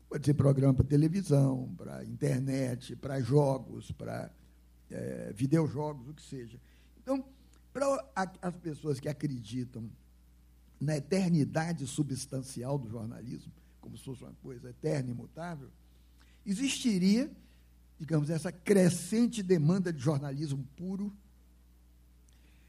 [0.10, 4.32] Pode ser programa para televisão, para internet, para jogos, para
[4.90, 6.60] é, videojogos, o que seja.
[7.02, 7.24] Então,
[7.74, 9.90] para as pessoas que acreditam
[10.80, 15.70] na eternidade substancial do jornalismo, como se fosse uma coisa eterna e imutável,
[16.46, 17.32] existiria,
[18.00, 21.16] digamos, essa crescente demanda de jornalismo puro,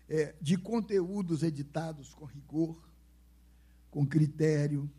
[0.08, 2.78] é, de conteúdos editados com rigor,
[3.90, 4.90] com critério,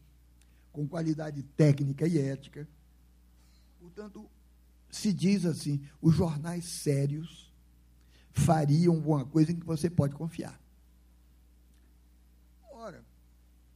[0.71, 2.67] com qualidade técnica e ética.
[3.79, 4.29] Portanto,
[4.89, 7.53] se diz assim: os jornais sérios
[8.31, 10.59] fariam alguma coisa em que você pode confiar.
[12.71, 13.03] Ora,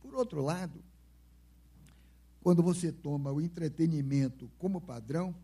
[0.01, 0.83] por outro lado,
[2.41, 5.35] quando você toma o entretenimento como padrão,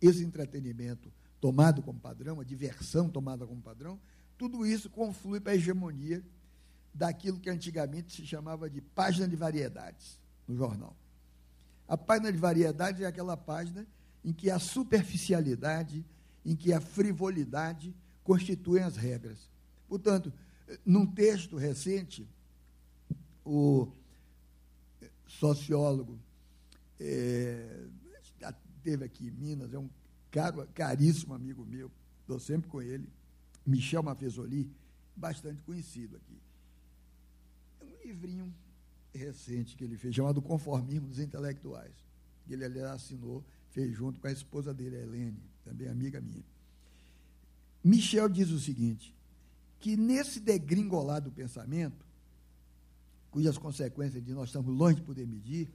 [0.00, 3.98] esse entretenimento tomado como padrão, a diversão tomada como padrão,
[4.36, 6.24] tudo isso conflui para a hegemonia
[6.94, 10.96] daquilo que antigamente se chamava de página de variedades no jornal.
[11.86, 13.86] A página de variedades é aquela página
[14.28, 16.04] em que a superficialidade,
[16.44, 19.50] em que a frivolidade constituem as regras.
[19.88, 20.30] Portanto,
[20.84, 22.28] num texto recente,
[23.42, 23.90] o
[25.26, 26.18] sociólogo
[27.00, 27.86] é,
[28.82, 29.88] teve aqui em Minas, é um
[30.30, 33.08] caro, caríssimo amigo meu, estou sempre com ele,
[33.64, 34.70] Michel Mafezoli,
[35.16, 36.38] bastante conhecido aqui.
[37.80, 38.54] É um livrinho
[39.14, 41.94] recente que ele fez, chamado Conformismo dos Intelectuais.
[42.46, 43.42] Ele, aliás, assinou,
[43.78, 46.42] fez junto com a esposa dele, a Helene, também amiga minha.
[47.84, 49.14] Michel diz o seguinte,
[49.78, 52.04] que nesse degringolado pensamento,
[53.30, 55.70] cujas consequências de nós estamos longe de poder medir,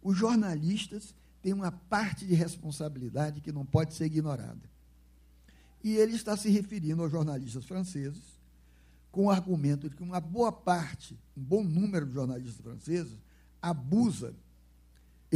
[0.00, 1.12] os jornalistas
[1.42, 4.70] têm uma parte de responsabilidade que não pode ser ignorada.
[5.82, 8.22] E ele está se referindo aos jornalistas franceses,
[9.10, 13.18] com o argumento de que uma boa parte, um bom número de jornalistas franceses,
[13.60, 14.36] abusa,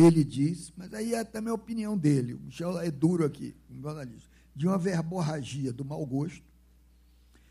[0.01, 3.81] ele diz, mas aí é também a opinião dele, o Michel é duro aqui, um
[3.81, 6.45] jornalista, de uma verborragia do mau gosto,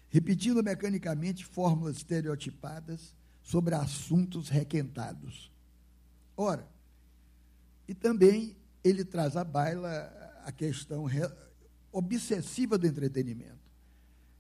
[0.10, 5.52] repetindo mecanicamente fórmulas estereotipadas sobre assuntos requentados.
[6.38, 6.66] Ora,
[7.86, 10.14] e também ele traz à baila
[10.45, 11.06] a questão
[11.91, 13.58] obsessiva do entretenimento.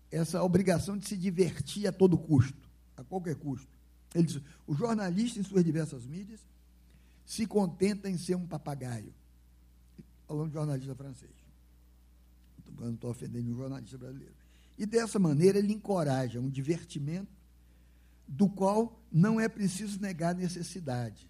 [0.09, 3.67] Essa obrigação de se divertir a todo custo, a qualquer custo.
[4.15, 6.39] Ele diz: o jornalista, em suas diversas mídias,
[7.27, 9.13] se contenta em ser um papagaio.
[10.25, 11.31] Falando de jornalista francês.
[12.79, 14.33] Não estou ofendendo um jornalista brasileiro.
[14.77, 17.29] E dessa maneira ele encoraja um divertimento
[18.25, 21.29] do qual não é preciso negar necessidade,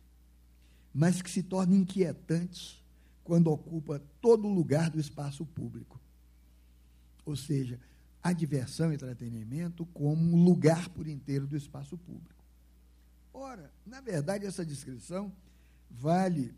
[0.93, 2.84] mas que se torna inquietante
[3.24, 6.00] quando ocupa todo o lugar do espaço público.
[7.26, 7.80] Ou seja,
[8.22, 12.43] a diversão e entretenimento como um lugar por inteiro do espaço público.
[13.34, 15.32] Ora, na verdade, essa descrição
[15.90, 16.54] vale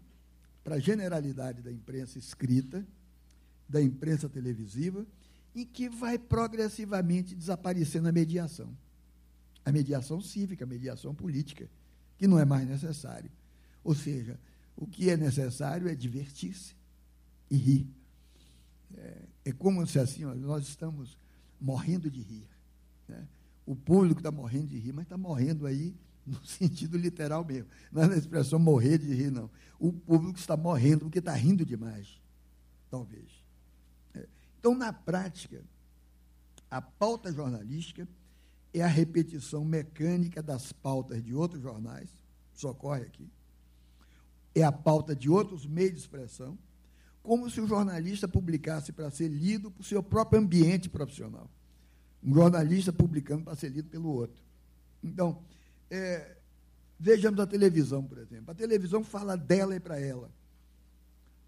[0.64, 2.86] para a generalidade da imprensa escrita,
[3.68, 5.06] da imprensa televisiva,
[5.54, 8.76] e que vai progressivamente desaparecendo a mediação
[9.70, 11.70] a mediação cívica, a mediação política,
[12.18, 13.32] que não é mais necessário.
[13.84, 14.40] Ou seja,
[14.76, 16.76] o que é necessário é divertir-se
[17.50, 17.88] e rir.
[18.96, 21.18] É, é, como se assim, nós estamos
[21.60, 22.48] morrendo de rir.
[23.08, 23.28] Né?
[23.66, 25.96] O público está morrendo de rir, mas está morrendo aí
[26.40, 27.70] no sentido literal mesmo.
[27.92, 29.50] Não é na expressão morrer de rir, não.
[29.80, 32.22] O público está morrendo porque está rindo demais,
[32.90, 33.28] talvez.
[34.14, 34.28] É.
[34.60, 35.64] Então, na prática,
[36.70, 38.08] a pauta jornalística
[38.74, 42.10] é a repetição mecânica das pautas de outros jornais,
[42.56, 43.28] isso ocorre aqui,
[44.54, 46.58] é a pauta de outros meios de expressão,
[47.24, 51.50] como se o jornalista publicasse para ser lido por seu próprio ambiente profissional.
[52.24, 54.42] Um jornalista publicando para ser lido pelo outro.
[55.04, 55.42] Então,
[55.90, 56.38] é,
[57.00, 58.52] vejamos a televisão, por exemplo.
[58.52, 60.32] A televisão fala dela e para ela.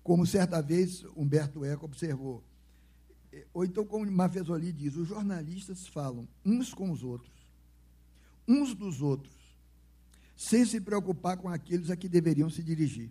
[0.03, 2.43] Como certa vez Humberto Eco observou,
[3.53, 7.31] ou então, como Mafezoli diz, os jornalistas falam uns com os outros,
[8.47, 9.33] uns dos outros,
[10.35, 13.09] sem se preocupar com aqueles a que deveriam se dirigir.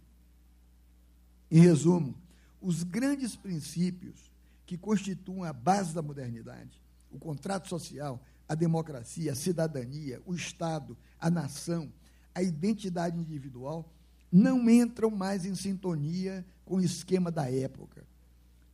[1.50, 2.14] Em resumo,
[2.60, 4.30] os grandes princípios
[4.66, 6.78] que constituem a base da modernidade,
[7.10, 11.88] o contrato social, a democracia, a cidadania, o Estado, a nação,
[12.34, 13.88] a identidade individual,
[14.30, 18.04] não entram mais em sintonia com o esquema da época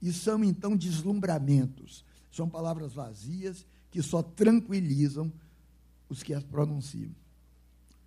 [0.00, 2.06] e são então deslumbramentos.
[2.32, 5.30] São palavras vazias que só tranquilizam
[6.08, 7.14] os que as pronunciam.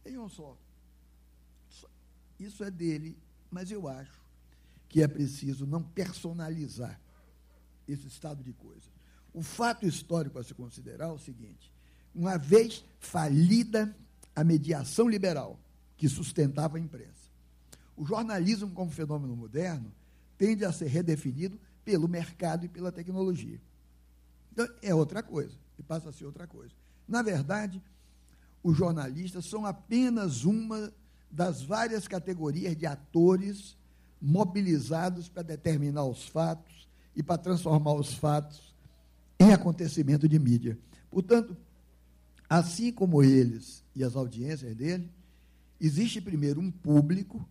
[0.04, 0.58] Vejam só.
[2.40, 3.16] Isso é dele,
[3.52, 4.20] mas eu acho
[4.88, 7.00] que é preciso não personalizar
[7.88, 8.99] esse estado de coisas.
[9.34, 11.72] O fato histórico a se considerar é o seguinte:
[12.14, 13.96] uma vez falida
[14.36, 15.60] a mediação liberal
[15.98, 17.30] que sustentava a imprensa,
[17.96, 19.92] o jornalismo como fenômeno moderno
[20.38, 23.60] tende a ser redefinido pelo mercado e pela tecnologia.
[24.52, 26.74] Então, é outra coisa, e passa a ser outra coisa.
[27.08, 27.82] Na verdade,
[28.64, 30.94] os jornalistas são apenas uma
[31.30, 33.78] das várias categorias de atores
[34.22, 38.76] mobilizados para determinar os fatos e para transformar os fatos
[39.40, 40.78] em acontecimento de mídia.
[41.10, 41.56] Portanto,
[42.50, 45.10] assim como eles e as audiências dele,
[45.80, 47.48] existe primeiro um público,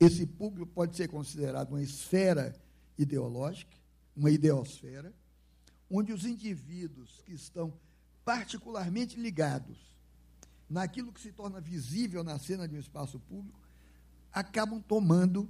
[0.00, 2.54] esse público pode ser considerado uma esfera
[2.98, 3.76] ideológica,
[4.16, 5.12] uma ideosfera,
[5.90, 7.72] onde os indivíduos que estão
[8.24, 9.94] particularmente ligados
[10.68, 13.60] naquilo que se torna visível na cena de um espaço público,
[14.32, 15.48] acabam tomando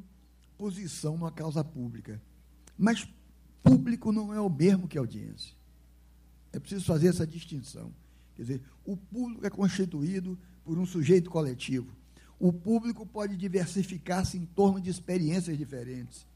[0.58, 2.20] posição numa causa pública.
[2.76, 3.08] Mas
[3.64, 5.54] público não é o mesmo que audiência.
[6.52, 7.90] É preciso fazer essa distinção.
[8.36, 11.90] Quer dizer, o público é constituído por um sujeito coletivo.
[12.38, 16.26] O público pode diversificar-se em torno de experiências diferentes.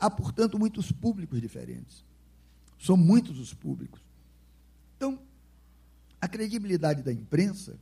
[0.00, 2.04] Há, portanto, muitos públicos diferentes.
[2.78, 4.00] São muitos os públicos.
[4.96, 5.18] Então,
[6.20, 7.78] a credibilidade da imprensa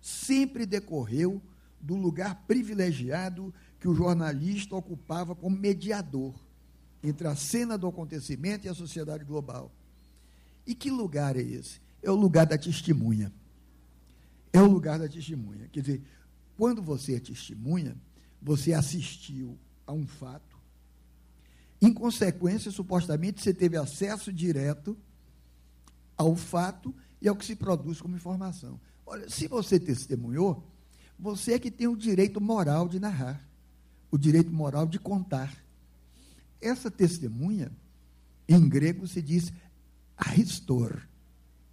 [0.00, 1.40] sempre decorreu
[1.80, 6.34] do lugar privilegiado que o jornalista ocupava como mediador
[7.04, 9.70] entre a cena do acontecimento e a sociedade global.
[10.66, 11.80] E que lugar é esse?
[12.02, 13.32] É o lugar da testemunha.
[14.52, 15.68] É o lugar da testemunha.
[15.68, 16.02] Quer dizer,
[16.56, 17.96] quando você é testemunha,
[18.40, 20.54] você assistiu a um fato,
[21.84, 24.96] em consequência, supostamente, você teve acesso direto
[26.16, 28.80] ao fato e ao que se produz como informação.
[29.04, 30.66] Olha, se você testemunhou,
[31.18, 33.46] você é que tem o direito moral de narrar,
[34.10, 35.63] o direito moral de contar.
[36.64, 37.70] Essa testemunha,
[38.48, 39.52] em grego se diz
[40.16, 41.06] aristor.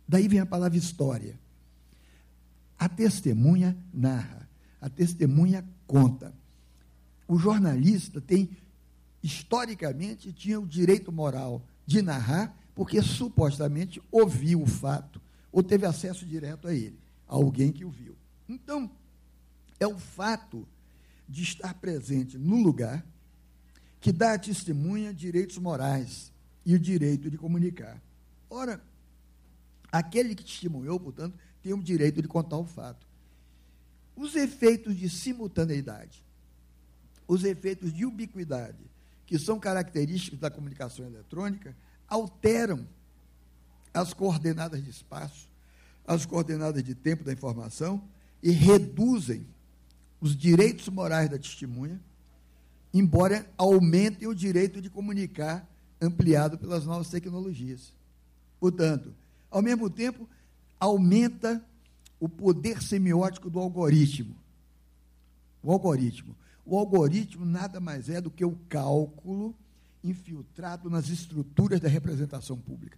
[0.06, 1.40] Daí vem a palavra história.
[2.78, 4.50] A testemunha narra,
[4.82, 6.34] a testemunha conta.
[7.26, 8.50] O jornalista tem
[9.24, 15.22] historicamente, tinha o direito moral de narrar, porque supostamente ouviu o fato,
[15.54, 18.18] ou teve acesso direto a ele, a alguém que o viu.
[18.50, 18.92] Então,
[19.80, 20.68] é o fato
[21.30, 23.06] de estar presente no lugar
[24.02, 26.34] que dá à testemunha direitos morais
[26.66, 28.02] e o direito de comunicar.
[28.50, 28.82] Ora,
[29.92, 33.08] aquele que testemunhou, portanto, tem o direito de contar o fato.
[34.16, 36.24] Os efeitos de simultaneidade,
[37.28, 38.84] os efeitos de ubiquidade,
[39.28, 41.76] que são característicos da comunicação eletrônica,
[42.08, 42.86] alteram
[43.94, 45.48] as coordenadas de espaço,
[46.06, 48.04] as coordenadas de tempo da informação
[48.42, 49.46] e reduzem
[50.20, 52.02] os direitos morais da testemunha,
[52.94, 55.68] embora aumentem o direito de comunicar
[56.02, 57.94] ampliado pelas novas tecnologias.
[58.60, 59.14] Portanto,
[59.50, 60.28] ao mesmo tempo,
[60.80, 61.64] aumenta
[62.20, 64.36] o poder semiótico do algoritmo.
[65.64, 66.36] O algoritmo.
[66.66, 69.56] O algoritmo nada mais é do que o cálculo
[70.04, 72.98] infiltrado nas estruturas da representação pública.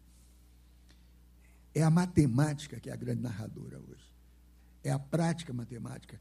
[1.73, 4.13] É a matemática que é a grande narradora hoje.
[4.83, 6.19] É a prática matemática.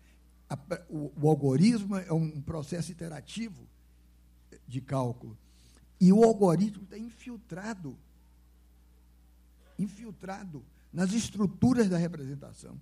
[0.53, 3.67] A, o, o algoritmo é um processo iterativo
[4.69, 5.37] de cálculo.
[6.01, 7.97] E o algoritmo está infiltrado
[9.79, 12.79] infiltrado nas estruturas da representação.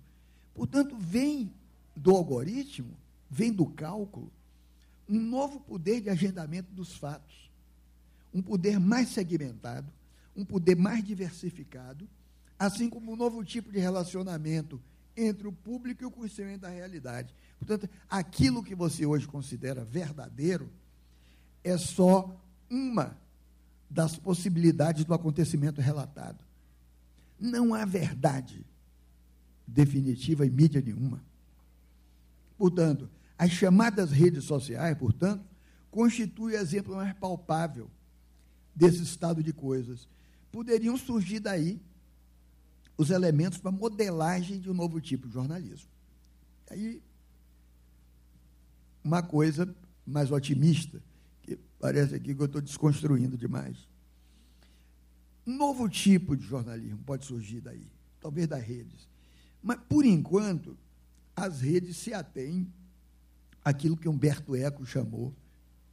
[0.53, 1.53] Portanto, vem
[1.95, 2.95] do algoritmo,
[3.29, 4.31] vem do cálculo,
[5.07, 7.49] um novo poder de agendamento dos fatos,
[8.33, 9.91] um poder mais segmentado,
[10.35, 12.07] um poder mais diversificado,
[12.57, 14.81] assim como um novo tipo de relacionamento
[15.15, 17.33] entre o público e o conhecimento da realidade.
[17.61, 20.67] Portanto, aquilo que você hoje considera verdadeiro
[21.63, 22.35] é só
[22.67, 23.15] uma
[23.87, 26.43] das possibilidades do acontecimento relatado.
[27.39, 28.65] Não há verdade
[29.67, 31.23] definitiva em mídia nenhuma.
[32.57, 33.07] Portanto,
[33.37, 35.45] as chamadas redes sociais, portanto,
[35.91, 37.91] constituem o exemplo mais palpável
[38.75, 40.07] desse estado de coisas.
[40.51, 41.79] Poderiam surgir daí
[42.97, 45.89] os elementos para modelagem de um novo tipo de jornalismo.
[46.71, 47.01] Aí,
[49.03, 49.73] uma coisa
[50.05, 51.01] mais otimista,
[51.41, 53.87] que parece aqui que eu estou desconstruindo demais.
[55.45, 57.87] Um novo tipo de jornalismo pode surgir daí,
[58.19, 59.07] talvez das redes.
[59.61, 60.77] Mas, por enquanto,
[61.35, 62.71] as redes se atêm
[63.63, 65.35] àquilo que Humberto Eco chamou,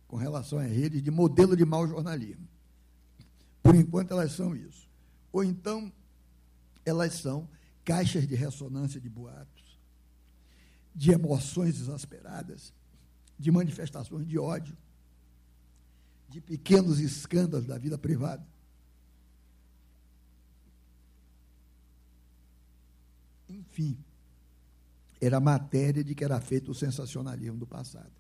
[0.07, 2.49] com relação às redes, de modelo de mau jornalismo.
[3.63, 4.89] Por enquanto, elas são isso.
[5.33, 5.93] Ou então,
[6.85, 7.49] elas são
[7.85, 9.79] caixas de ressonância de boatos,
[10.95, 12.73] de emoções exasperadas,
[13.39, 14.77] de manifestações de ódio,
[16.29, 18.47] de pequenos escândalos da vida privada.
[23.49, 23.97] Enfim,
[25.21, 28.13] era matéria de que era feito o sensacionalismo do passado.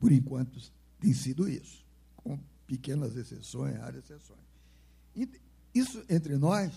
[0.00, 0.60] Por enquanto,
[0.98, 1.84] tem sido isso,
[2.16, 4.40] com pequenas exceções, raras exceções.
[5.74, 6.72] Isso, entre nós,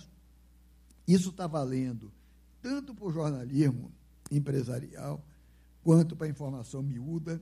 [1.08, 2.12] isso está valendo
[2.62, 3.92] tanto para o jornalismo
[4.32, 5.24] empresarial,
[5.86, 7.40] quanto para a informação miúda,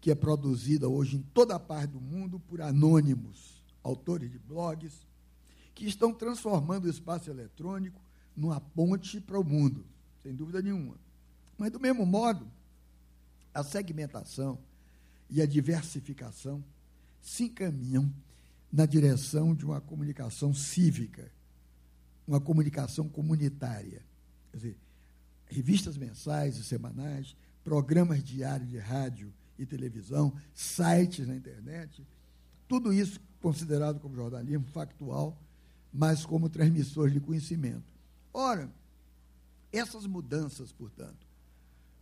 [0.00, 5.04] que é produzida hoje em toda a parte do mundo por anônimos, autores de blogs,
[5.74, 8.00] que estão transformando o espaço eletrônico
[8.36, 9.84] numa ponte para o mundo,
[10.22, 10.94] sem dúvida nenhuma.
[11.58, 12.46] Mas, do mesmo modo,
[13.52, 14.56] a segmentação
[15.28, 16.62] e a diversificação
[17.20, 18.08] se encaminham
[18.72, 21.28] na direção de uma comunicação cívica,
[22.24, 24.00] uma comunicação comunitária.
[24.52, 24.78] Quer dizer,
[25.46, 27.34] revistas mensais e semanais,
[27.64, 32.06] programas diários de rádio e televisão, sites na internet,
[32.68, 35.40] tudo isso considerado como jornalismo factual,
[35.92, 37.92] mas como transmissor de conhecimento.
[38.32, 38.70] Ora,
[39.72, 41.26] essas mudanças, portanto,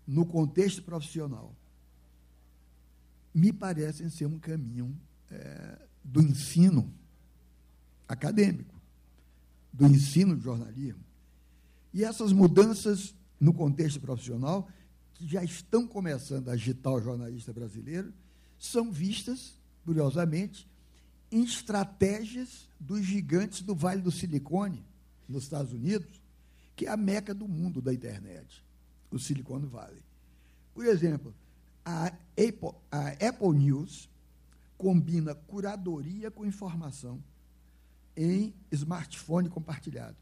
[0.07, 1.55] no contexto profissional,
[3.35, 4.95] me parecem ser um caminho
[5.31, 6.93] é, do ensino
[8.09, 8.75] acadêmico,
[9.73, 11.03] do ensino de jornalismo.
[11.95, 14.69] E essas mudanças no contexto profissional,
[15.23, 18.13] que já estão começando a agitar o jornalista brasileiro,
[18.59, 20.69] são vistas, curiosamente,
[21.31, 24.85] em estratégias dos gigantes do Vale do Silicone,
[25.29, 26.21] nos Estados Unidos,
[26.75, 28.65] que é a meca do mundo da internet,
[29.13, 30.03] o Silicon Valley.
[30.75, 31.33] Por exemplo,
[31.85, 34.11] a Apple, a Apple News
[34.77, 37.23] combina curadoria com informação
[38.17, 40.17] em smartphone compartilhado.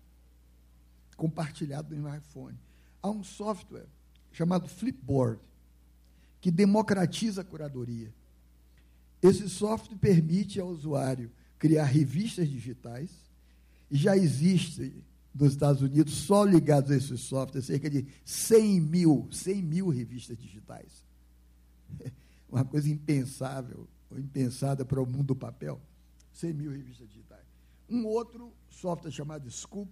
[1.17, 2.59] Compartilhado no smartphone.
[3.03, 3.87] Há um software
[4.33, 5.41] chamado Flipboard,
[6.41, 8.13] que democratiza a curadoria.
[9.23, 13.11] Esse software permite ao usuário criar revistas digitais,
[13.91, 14.95] e já existe
[15.35, 20.39] dos Estados Unidos, só ligados a esses softwares, cerca de 100 mil, 100 mil revistas
[20.39, 21.05] digitais.
[22.49, 25.81] Uma coisa impensável, ou impensada para o mundo do papel.
[26.33, 27.45] 100 mil revistas digitais.
[27.89, 29.91] Um outro software chamado Scoop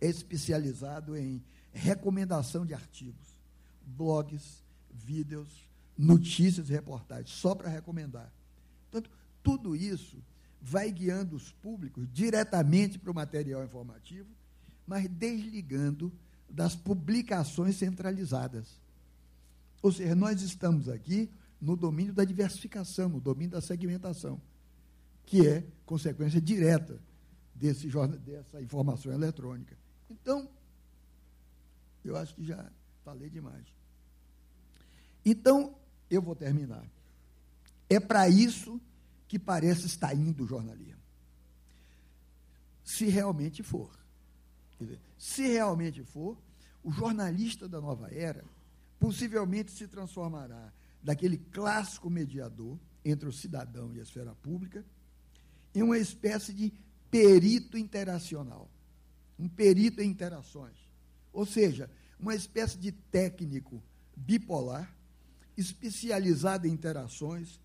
[0.00, 1.42] é especializado em
[1.72, 3.38] recomendação de artigos,
[3.84, 4.62] blogs,
[4.92, 5.48] vídeos,
[5.96, 8.32] notícias e reportagens, só para recomendar.
[8.90, 9.10] Portanto,
[9.42, 10.16] tudo isso
[10.60, 14.28] vai guiando os públicos diretamente para o material informativo,
[14.86, 16.12] mas desligando
[16.48, 18.66] das publicações centralizadas.
[19.82, 24.40] Ou seja, nós estamos aqui no domínio da diversificação, no domínio da segmentação,
[25.24, 26.98] que é consequência direta
[27.54, 27.88] desse,
[28.24, 29.76] dessa informação eletrônica.
[30.10, 30.48] Então,
[32.04, 32.70] eu acho que já
[33.04, 33.66] falei demais.
[35.24, 35.74] Então,
[36.08, 36.84] eu vou terminar.
[37.88, 38.80] É para isso
[39.28, 41.00] que parece estar indo o jornalismo.
[42.84, 43.90] Se realmente for.
[45.18, 46.36] se realmente for,
[46.82, 48.44] o jornalista da nova era
[48.98, 50.72] possivelmente se transformará
[51.02, 54.84] daquele clássico mediador entre o cidadão e a esfera pública
[55.74, 56.72] em uma espécie de
[57.10, 58.68] perito interacional.
[59.38, 60.76] Um perito em interações.
[61.32, 63.82] Ou seja, uma espécie de técnico
[64.16, 64.94] bipolar,
[65.56, 67.60] especializado em interações,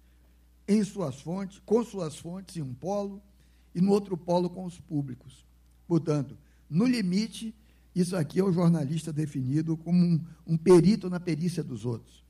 [0.67, 3.21] em suas fontes, com suas fontes em um polo
[3.73, 5.45] e no outro polo com os públicos.
[5.87, 6.37] Portanto,
[6.69, 7.53] no limite,
[7.93, 12.23] isso aqui é o jornalista definido como um, um perito na perícia dos outros.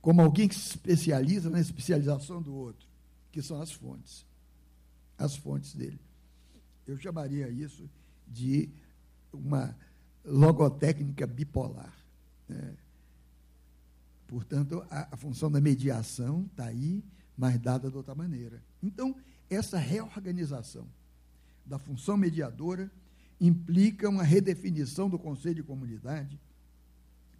[0.00, 2.86] Como alguém que se especializa na especialização do outro,
[3.30, 4.26] que são as fontes.
[5.16, 5.98] As fontes dele.
[6.86, 7.88] Eu chamaria isso
[8.26, 8.68] de
[9.32, 9.76] uma
[10.24, 11.92] logotécnica bipolar.
[12.48, 12.76] Né?
[14.26, 17.04] Portanto, a, a, função da mediação está aí,
[17.36, 18.62] mas dada de outra maneira.
[18.82, 19.14] Então,
[19.50, 20.86] essa reorganização
[21.66, 22.90] da função mediadora
[23.40, 26.40] implica uma redefinição do conceito de comunidade,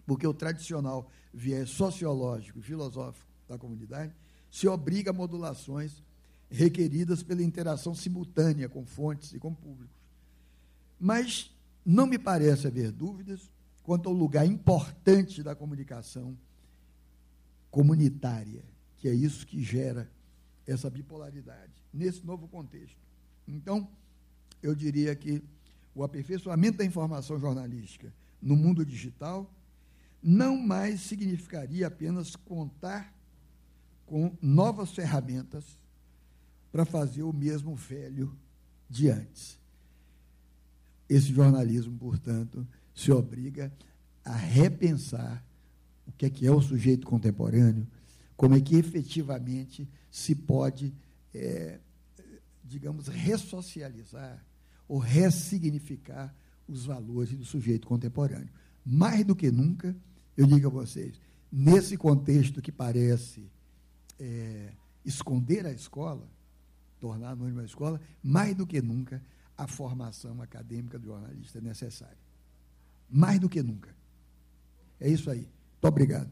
[0.05, 4.13] porque o tradicional viés sociológico e filosófico da comunidade
[4.51, 6.03] se obriga a modulações
[6.51, 9.97] requeridas pela interação simultânea com fontes e com públicos.
[11.01, 11.52] Mas
[11.85, 13.51] não me parece haver dúvidas
[13.83, 16.37] quanto ao lugar importante da comunicação
[17.71, 18.63] comunitária,
[18.99, 20.11] que é isso que gera
[20.67, 22.97] essa bipolaridade, nesse novo contexto.
[23.49, 23.89] Então,
[24.63, 25.43] eu diria que
[25.95, 29.53] o aperfeiçoamento da informação jornalística no mundo digital
[30.23, 33.13] não mais significaria apenas contar
[34.07, 35.77] com novas ferramentas
[36.71, 38.37] para fazer o mesmo velho
[38.89, 39.59] de antes.
[41.13, 43.71] Esse jornalismo, portanto, se obriga
[44.25, 45.45] a repensar
[46.07, 47.87] o que é que é o sujeito contemporâneo,
[48.35, 50.95] como é que efetivamente se pode,
[51.35, 51.79] é,
[52.65, 54.43] digamos, ressocializar
[54.89, 56.35] ou ressignificar
[56.67, 58.49] os valores do sujeito contemporâneo.
[58.83, 59.95] Mais do que nunca,
[60.35, 61.21] eu digo a vocês,
[61.53, 63.51] nesse contexto que parece
[64.19, 64.71] é,
[65.05, 66.27] esconder a escola,
[66.99, 69.23] tornar anônima a escola, mais do que nunca,
[69.57, 72.19] a formação acadêmica do jornalista é necessária.
[73.09, 73.95] Mais do que nunca.
[74.99, 75.41] É isso aí.
[75.41, 76.31] Muito obrigado.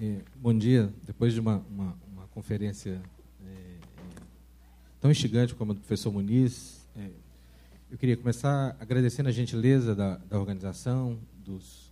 [0.00, 0.92] É, bom dia.
[1.04, 3.00] Depois de uma, uma, uma conferência
[3.46, 3.78] é,
[5.00, 7.10] tão instigante como a do professor Muniz, é,
[7.90, 11.91] eu queria começar agradecendo a gentileza da, da organização, dos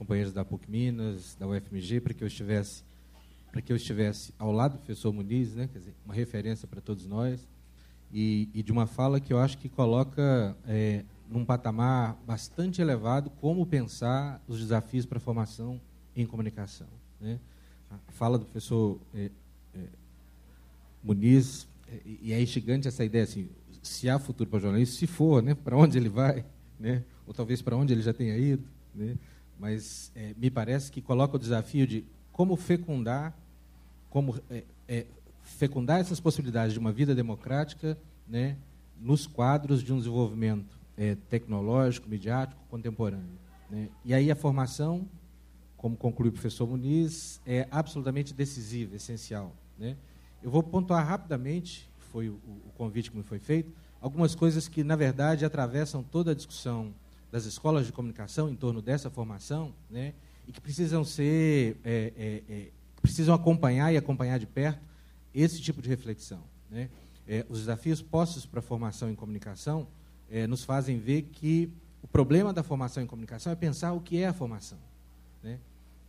[0.00, 2.82] companheiros da PUC Minas, da UFMG, para que eu estivesse
[3.52, 7.04] para que eu estivesse ao lado do professor Muniz, né, dizer, uma referência para todos
[7.04, 7.48] nós,
[8.12, 13.28] e, e, de uma fala que eu acho que coloca é, num patamar bastante elevado
[13.28, 15.80] como pensar os desafios para a formação
[16.14, 16.86] em comunicação.
[17.20, 17.40] Né?
[17.90, 19.30] A fala do professor é,
[19.74, 19.80] é,
[21.02, 23.48] Muniz, é, e é instigante essa ideia, assim,
[23.82, 26.44] se há futuro para o jornalismo, se for, né, para onde ele vai,
[26.78, 28.62] né, ou talvez para onde ele já tenha ido,
[28.94, 29.16] né,
[29.60, 33.36] mas é, me parece que coloca o desafio de como fecundar,
[34.08, 35.06] como é, é,
[35.42, 38.56] fecundar essas possibilidades de uma vida democrática, né,
[38.98, 43.38] nos quadros de um desenvolvimento é, tecnológico, midiático, contemporâneo.
[43.68, 43.90] Né?
[44.02, 45.06] E aí a formação,
[45.76, 49.54] como conclui o professor Muniz, é absolutamente decisiva, essencial.
[49.78, 49.94] Né?
[50.42, 53.70] Eu vou pontuar rapidamente, foi o, o convite que me foi feito,
[54.00, 56.94] algumas coisas que, na verdade, atravessam toda a discussão
[57.30, 60.14] das escolas de comunicação em torno dessa formação, né,
[60.46, 62.70] e que precisam ser, é, é, é,
[63.00, 64.80] precisam acompanhar e acompanhar de perto
[65.34, 66.42] esse tipo de reflexão.
[66.70, 66.90] Né.
[67.26, 69.86] É, os desafios postos para a formação em comunicação
[70.28, 74.18] é, nos fazem ver que o problema da formação em comunicação é pensar o que
[74.18, 74.78] é a formação.
[75.42, 75.58] Né.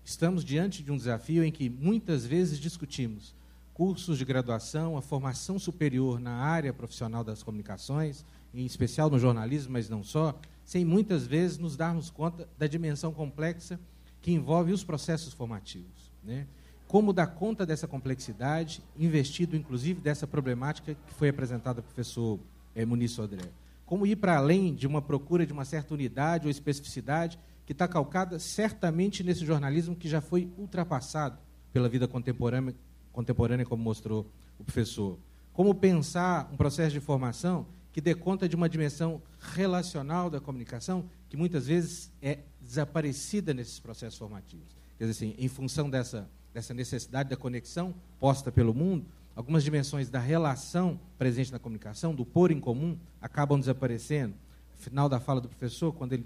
[0.03, 3.35] Estamos diante de um desafio em que muitas vezes discutimos
[3.73, 9.73] cursos de graduação, a formação superior na área profissional das comunicações, em especial no jornalismo,
[9.73, 10.39] mas não só,
[10.71, 13.77] sem muitas vezes nos darmos conta da dimensão complexa
[14.21, 16.11] que envolve os processos formativos.
[16.23, 16.47] Né?
[16.91, 22.37] como dar conta dessa complexidade, investido inclusive dessa problemática que foi apresentada pelo professor
[22.75, 23.49] é, Muniz Sodré.
[23.85, 27.87] Como ir para além de uma procura de uma certa unidade ou especificidade que está
[27.87, 31.37] calcada certamente nesse jornalismo que já foi ultrapassado
[31.71, 32.75] pela vida contemporânea,
[33.13, 34.29] contemporânea, como mostrou
[34.59, 35.17] o professor.
[35.53, 41.05] Como pensar um processo de formação que dê conta de uma dimensão relacional da comunicação
[41.29, 44.75] que muitas vezes é desaparecida nesses processos formativos.
[44.97, 49.05] Quer dizer assim, em função dessa, dessa necessidade da conexão posta pelo mundo,
[49.35, 54.35] algumas dimensões da relação presente na comunicação, do pôr em comum, acabam desaparecendo.
[54.77, 56.25] Final da fala do professor, quando ele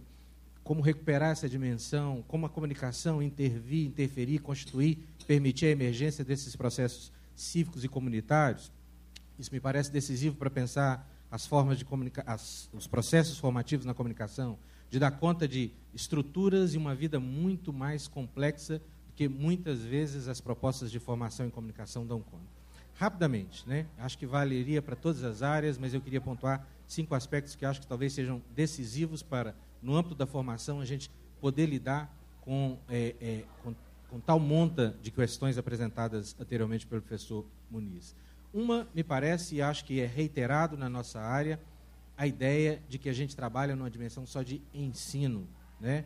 [0.66, 4.98] como recuperar essa dimensão, como a comunicação intervir, interferir, constituir,
[5.28, 8.72] permitir a emergência desses processos cívicos e comunitários.
[9.38, 12.24] Isso me parece decisivo para pensar as formas de comunicar,
[12.74, 14.58] os processos formativos na comunicação,
[14.90, 20.30] de dar conta de estruturas e uma vida muito mais complexa do que muitas vezes
[20.30, 22.46] as propostas de formação em comunicação dão conta.
[22.94, 23.86] Rapidamente, né?
[23.98, 27.82] acho que valeria para todas as áreas, mas eu queria pontuar cinco aspectos que acho
[27.82, 33.14] que talvez sejam decisivos para no âmbito da formação, a gente poder lidar com, é,
[33.20, 33.76] é, com,
[34.10, 38.16] com, tal monta de questões apresentadas anteriormente pelo professor Muniz.
[38.56, 41.60] Uma, me parece, e acho que é reiterado na nossa área,
[42.16, 45.46] a ideia de que a gente trabalha numa dimensão só de ensino.
[45.78, 46.06] Né?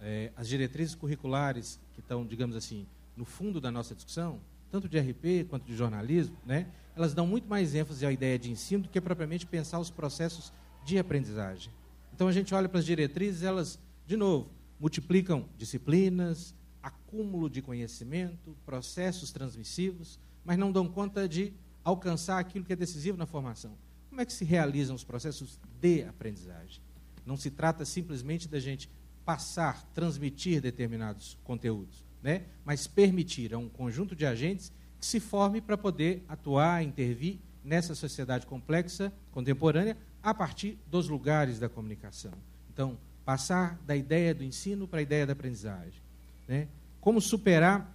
[0.00, 4.38] É, as diretrizes curriculares que estão, digamos assim, no fundo da nossa discussão,
[4.70, 8.48] tanto de RP quanto de jornalismo, né, elas dão muito mais ênfase à ideia de
[8.48, 10.52] ensino do que propriamente pensar os processos
[10.84, 11.72] de aprendizagem.
[12.14, 13.76] Então a gente olha para as diretrizes, elas,
[14.06, 21.52] de novo, multiplicam disciplinas, acúmulo de conhecimento, processos transmissivos, mas não dão conta de
[21.88, 23.72] alcançar aquilo que é decisivo na formação.
[24.08, 26.80] Como é que se realizam os processos de aprendizagem?
[27.24, 28.90] Não se trata simplesmente da gente
[29.24, 32.42] passar, transmitir determinados conteúdos, né?
[32.64, 37.94] mas permitir a um conjunto de agentes que se forme para poder atuar, intervir nessa
[37.94, 42.32] sociedade complexa, contemporânea, a partir dos lugares da comunicação.
[42.72, 46.00] Então, passar da ideia do ensino para a ideia da aprendizagem.
[46.46, 46.66] Né?
[47.00, 47.94] Como superar,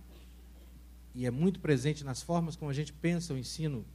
[1.16, 3.86] e é muito presente nas formas como a gente pensa o ensino,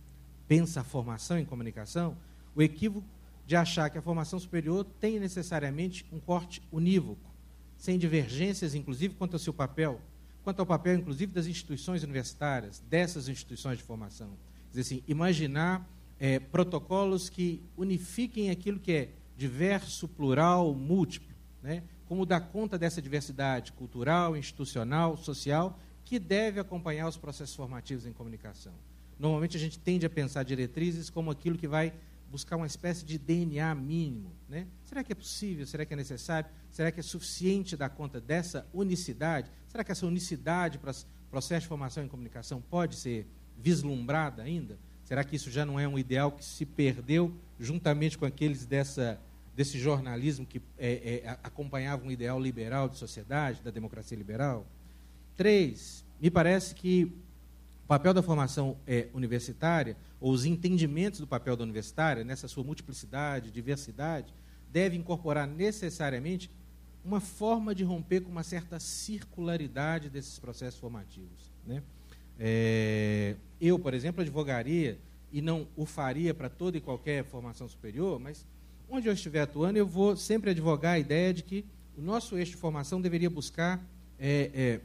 [0.47, 2.17] pensa a formação em comunicação,
[2.55, 3.07] o equívoco
[3.47, 7.31] de achar que a formação superior tem necessariamente um corte unívoco,
[7.77, 10.01] sem divergências, inclusive, quanto ao seu papel,
[10.43, 14.31] quanto ao papel, inclusive, das instituições universitárias, dessas instituições de formação.
[14.69, 15.89] Dizer assim, imaginar
[16.19, 21.83] é, protocolos que unifiquem aquilo que é diverso, plural, múltiplo, né?
[22.07, 25.79] como dar conta dessa diversidade cultural, institucional, social,
[26.09, 28.73] que deve acompanhar os processos formativos em comunicação.
[29.19, 31.93] Normalmente a gente tende a pensar diretrizes como aquilo que vai
[32.31, 34.33] buscar uma espécie de DNA mínimo.
[34.49, 34.67] Né?
[34.87, 35.67] Será que é possível?
[35.67, 36.49] Será que é necessário?
[36.71, 39.51] Será que é suficiente dar conta dessa unicidade?
[39.67, 40.95] Será que essa unicidade para
[41.31, 43.27] processo de formação em comunicação pode ser
[43.59, 44.79] vislumbrada ainda?
[45.05, 49.21] Será que isso já não é um ideal que se perdeu juntamente com aqueles dessa,
[49.55, 54.67] desse jornalismo que é, é, acompanhava um ideal liberal de sociedade, da democracia liberal?
[55.39, 57.05] Três, me parece que
[57.85, 62.65] o papel da formação é, universitária, ou os entendimentos do papel da universitária, nessa sua
[62.65, 64.35] multiplicidade, diversidade,
[64.73, 66.51] deve incorporar necessariamente
[67.05, 71.53] uma forma de romper com uma certa circularidade desses processos formativos.
[71.65, 71.85] Né?
[72.37, 74.99] É, eu, por exemplo, advogaria
[75.31, 78.45] e não o faria para toda e qualquer formação superior, mas
[78.91, 81.65] onde eu estiver atuando, eu vou sempre advogar a ideia de que
[81.97, 83.81] o nosso eixo de formação deveria buscar
[84.19, 84.81] é, é,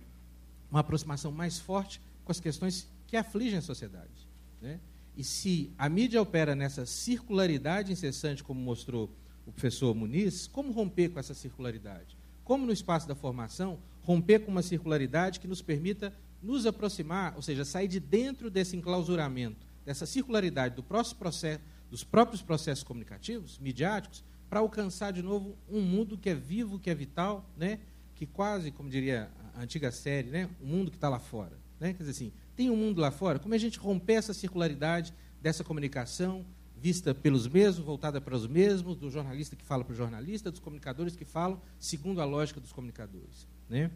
[0.73, 4.27] uma aproximação mais forte com as questões que afligem a sociedade.
[4.59, 4.79] Né?
[5.15, 9.07] E se a mídia opera nessa circularidade incessante, como mostrou
[9.45, 12.17] o professor Muniz, como romper com essa circularidade?
[12.43, 17.43] Como no espaço da formação, romper com uma circularidade que nos permita nos aproximar, ou
[17.43, 24.23] seja, sair de dentro desse enclausuramento, dessa circularidade do processo, dos próprios processos comunicativos, midiáticos,
[24.49, 27.79] para alcançar de novo um mundo que é vivo, que é vital, né?
[28.15, 29.29] que quase, como diria
[29.61, 30.49] antiga série, né?
[30.61, 31.57] o mundo que está lá fora.
[31.79, 31.93] Né?
[31.93, 35.63] Quer dizer assim, tem um mundo lá fora, como a gente romper essa circularidade dessa
[35.63, 36.45] comunicação
[36.77, 40.59] vista pelos mesmos, voltada para os mesmos, do jornalista que fala para o jornalista, dos
[40.59, 43.47] comunicadores que falam segundo a lógica dos comunicadores.
[43.69, 43.89] Né?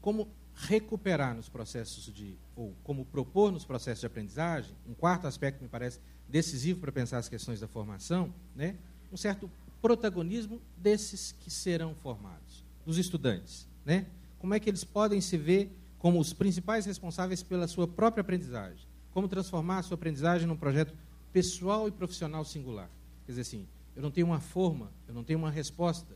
[0.00, 5.58] Como recuperar nos processos de, ou como propor nos processos de aprendizagem, um quarto aspecto
[5.58, 8.76] que me parece decisivo para pensar as questões da formação, né,
[9.12, 9.50] um certo
[9.82, 13.68] protagonismo desses que serão formados, dos estudantes.
[13.84, 14.06] Né?
[14.38, 18.86] Como é que eles podem se ver como os principais responsáveis pela sua própria aprendizagem?
[19.12, 20.94] Como transformar a sua aprendizagem num projeto
[21.32, 22.90] pessoal e profissional singular?
[23.24, 26.14] Quer dizer assim, eu não tenho uma forma, eu não tenho uma resposta,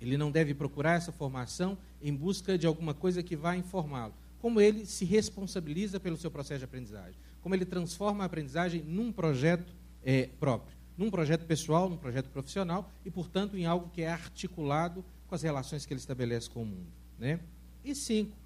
[0.00, 4.14] ele não deve procurar essa formação em busca de alguma coisa que vá informá-lo.
[4.38, 9.10] como ele se responsabiliza pelo seu processo de aprendizagem, como ele transforma a aprendizagem num
[9.10, 9.74] projeto
[10.04, 15.02] é, próprio, num projeto pessoal, num projeto profissional e, portanto, em algo que é articulado
[15.26, 17.03] com as relações que ele estabelece com o mundo.
[17.18, 17.40] Né?
[17.84, 18.36] E cinco,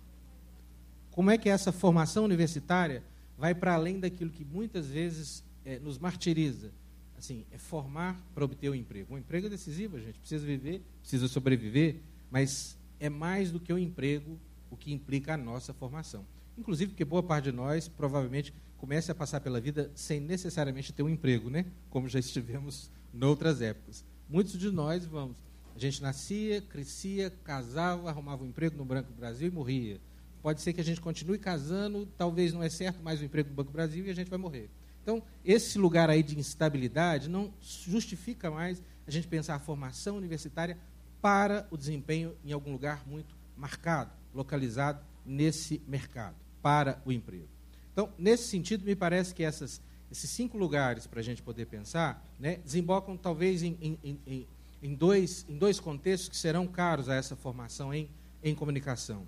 [1.11, 3.03] como é que essa formação universitária
[3.37, 6.71] vai para além daquilo que muitas vezes é, nos martiriza?
[7.19, 9.15] Assim, é formar para obter um emprego.
[9.15, 11.97] O emprego é decisivo, a gente precisa viver, precisa sobreviver,
[12.31, 14.39] mas é mais do que o emprego
[14.71, 16.25] o que implica a nossa formação.
[16.57, 21.03] Inclusive porque boa parte de nós provavelmente comece a passar pela vida sem necessariamente ter
[21.03, 21.67] um emprego, né?
[21.91, 24.05] Como já estivemos noutras épocas.
[24.29, 25.37] Muitos de nós vamos,
[25.79, 30.01] a gente nascia, crescia, casava, arrumava um emprego no Banco do Brasil e morria.
[30.43, 33.55] Pode ser que a gente continue casando, talvez não é certo mais o emprego no
[33.55, 34.69] Banco do Brasil e a gente vai morrer.
[35.03, 40.77] Então, esse lugar aí de instabilidade não justifica mais a gente pensar a formação universitária
[41.23, 47.49] para o desempenho em algum lugar muito marcado, localizado nesse mercado, para o emprego.
[47.93, 49.81] Então, nesse sentido, me parece que essas,
[50.11, 54.47] esses cinco lugares para a gente poder pensar né, desembocam talvez em, em, em,
[54.83, 58.09] em, dois, em dois contextos que serão caros a essa formação em,
[58.43, 59.27] em comunicação.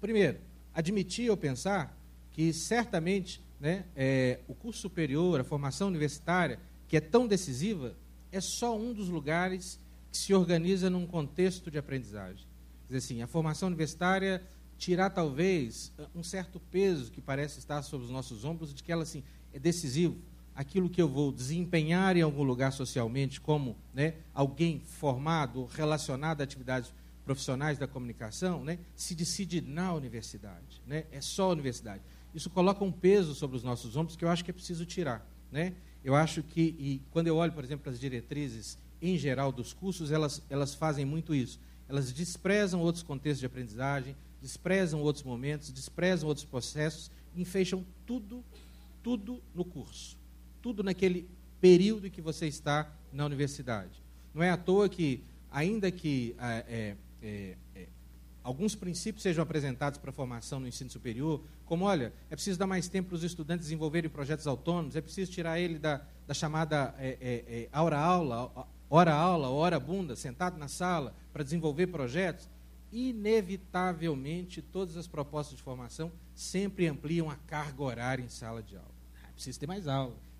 [0.00, 0.38] Primeiro,
[0.74, 1.96] admitir ou pensar
[2.30, 7.94] que certamente né, é, o curso superior, a formação universitária, que é tão decisiva,
[8.32, 9.78] é só um dos lugares
[10.10, 12.46] que se organiza num contexto de aprendizagem.
[12.86, 14.42] Quer dizer assim, a formação universitária
[14.78, 19.02] tirar talvez um certo peso que parece estar sobre os nossos ombros de que ela
[19.02, 19.22] assim
[19.52, 20.16] é decisivo
[20.54, 26.44] aquilo que eu vou desempenhar em algum lugar socialmente como né, alguém formado relacionado a
[26.44, 26.92] atividades
[27.24, 32.02] profissionais da comunicação né, se decide na universidade né, é só a universidade.
[32.34, 35.26] Isso coloca um peso sobre os nossos ombros que eu acho que é preciso tirar
[35.50, 35.74] né.
[36.02, 40.10] Eu acho que e quando eu olho por exemplo as diretrizes em geral dos cursos
[40.10, 41.60] elas elas fazem muito isso.
[41.88, 48.44] Elas desprezam outros contextos de aprendizagem desprezam outros momentos, desprezam outros processos, e fecham tudo,
[49.02, 50.18] tudo no curso,
[50.62, 51.28] tudo naquele
[51.60, 54.02] período que você está na universidade.
[54.34, 57.88] Não é à toa que, ainda que é, é, é,
[58.42, 62.66] alguns princípios sejam apresentados para a formação no ensino superior, como, olha, é preciso dar
[62.66, 66.94] mais tempo para os estudantes desenvolverem projetos autônomos, é preciso tirar ele da, da chamada
[66.98, 72.48] é, é, é, hora-aula, hora-aula, hora-bunda, sentado na sala, para desenvolver projetos,
[72.92, 78.90] inevitavelmente, todas as propostas de formação sempre ampliam a carga horária em sala de aula.
[79.22, 80.16] Ah, precisa ter mais aula,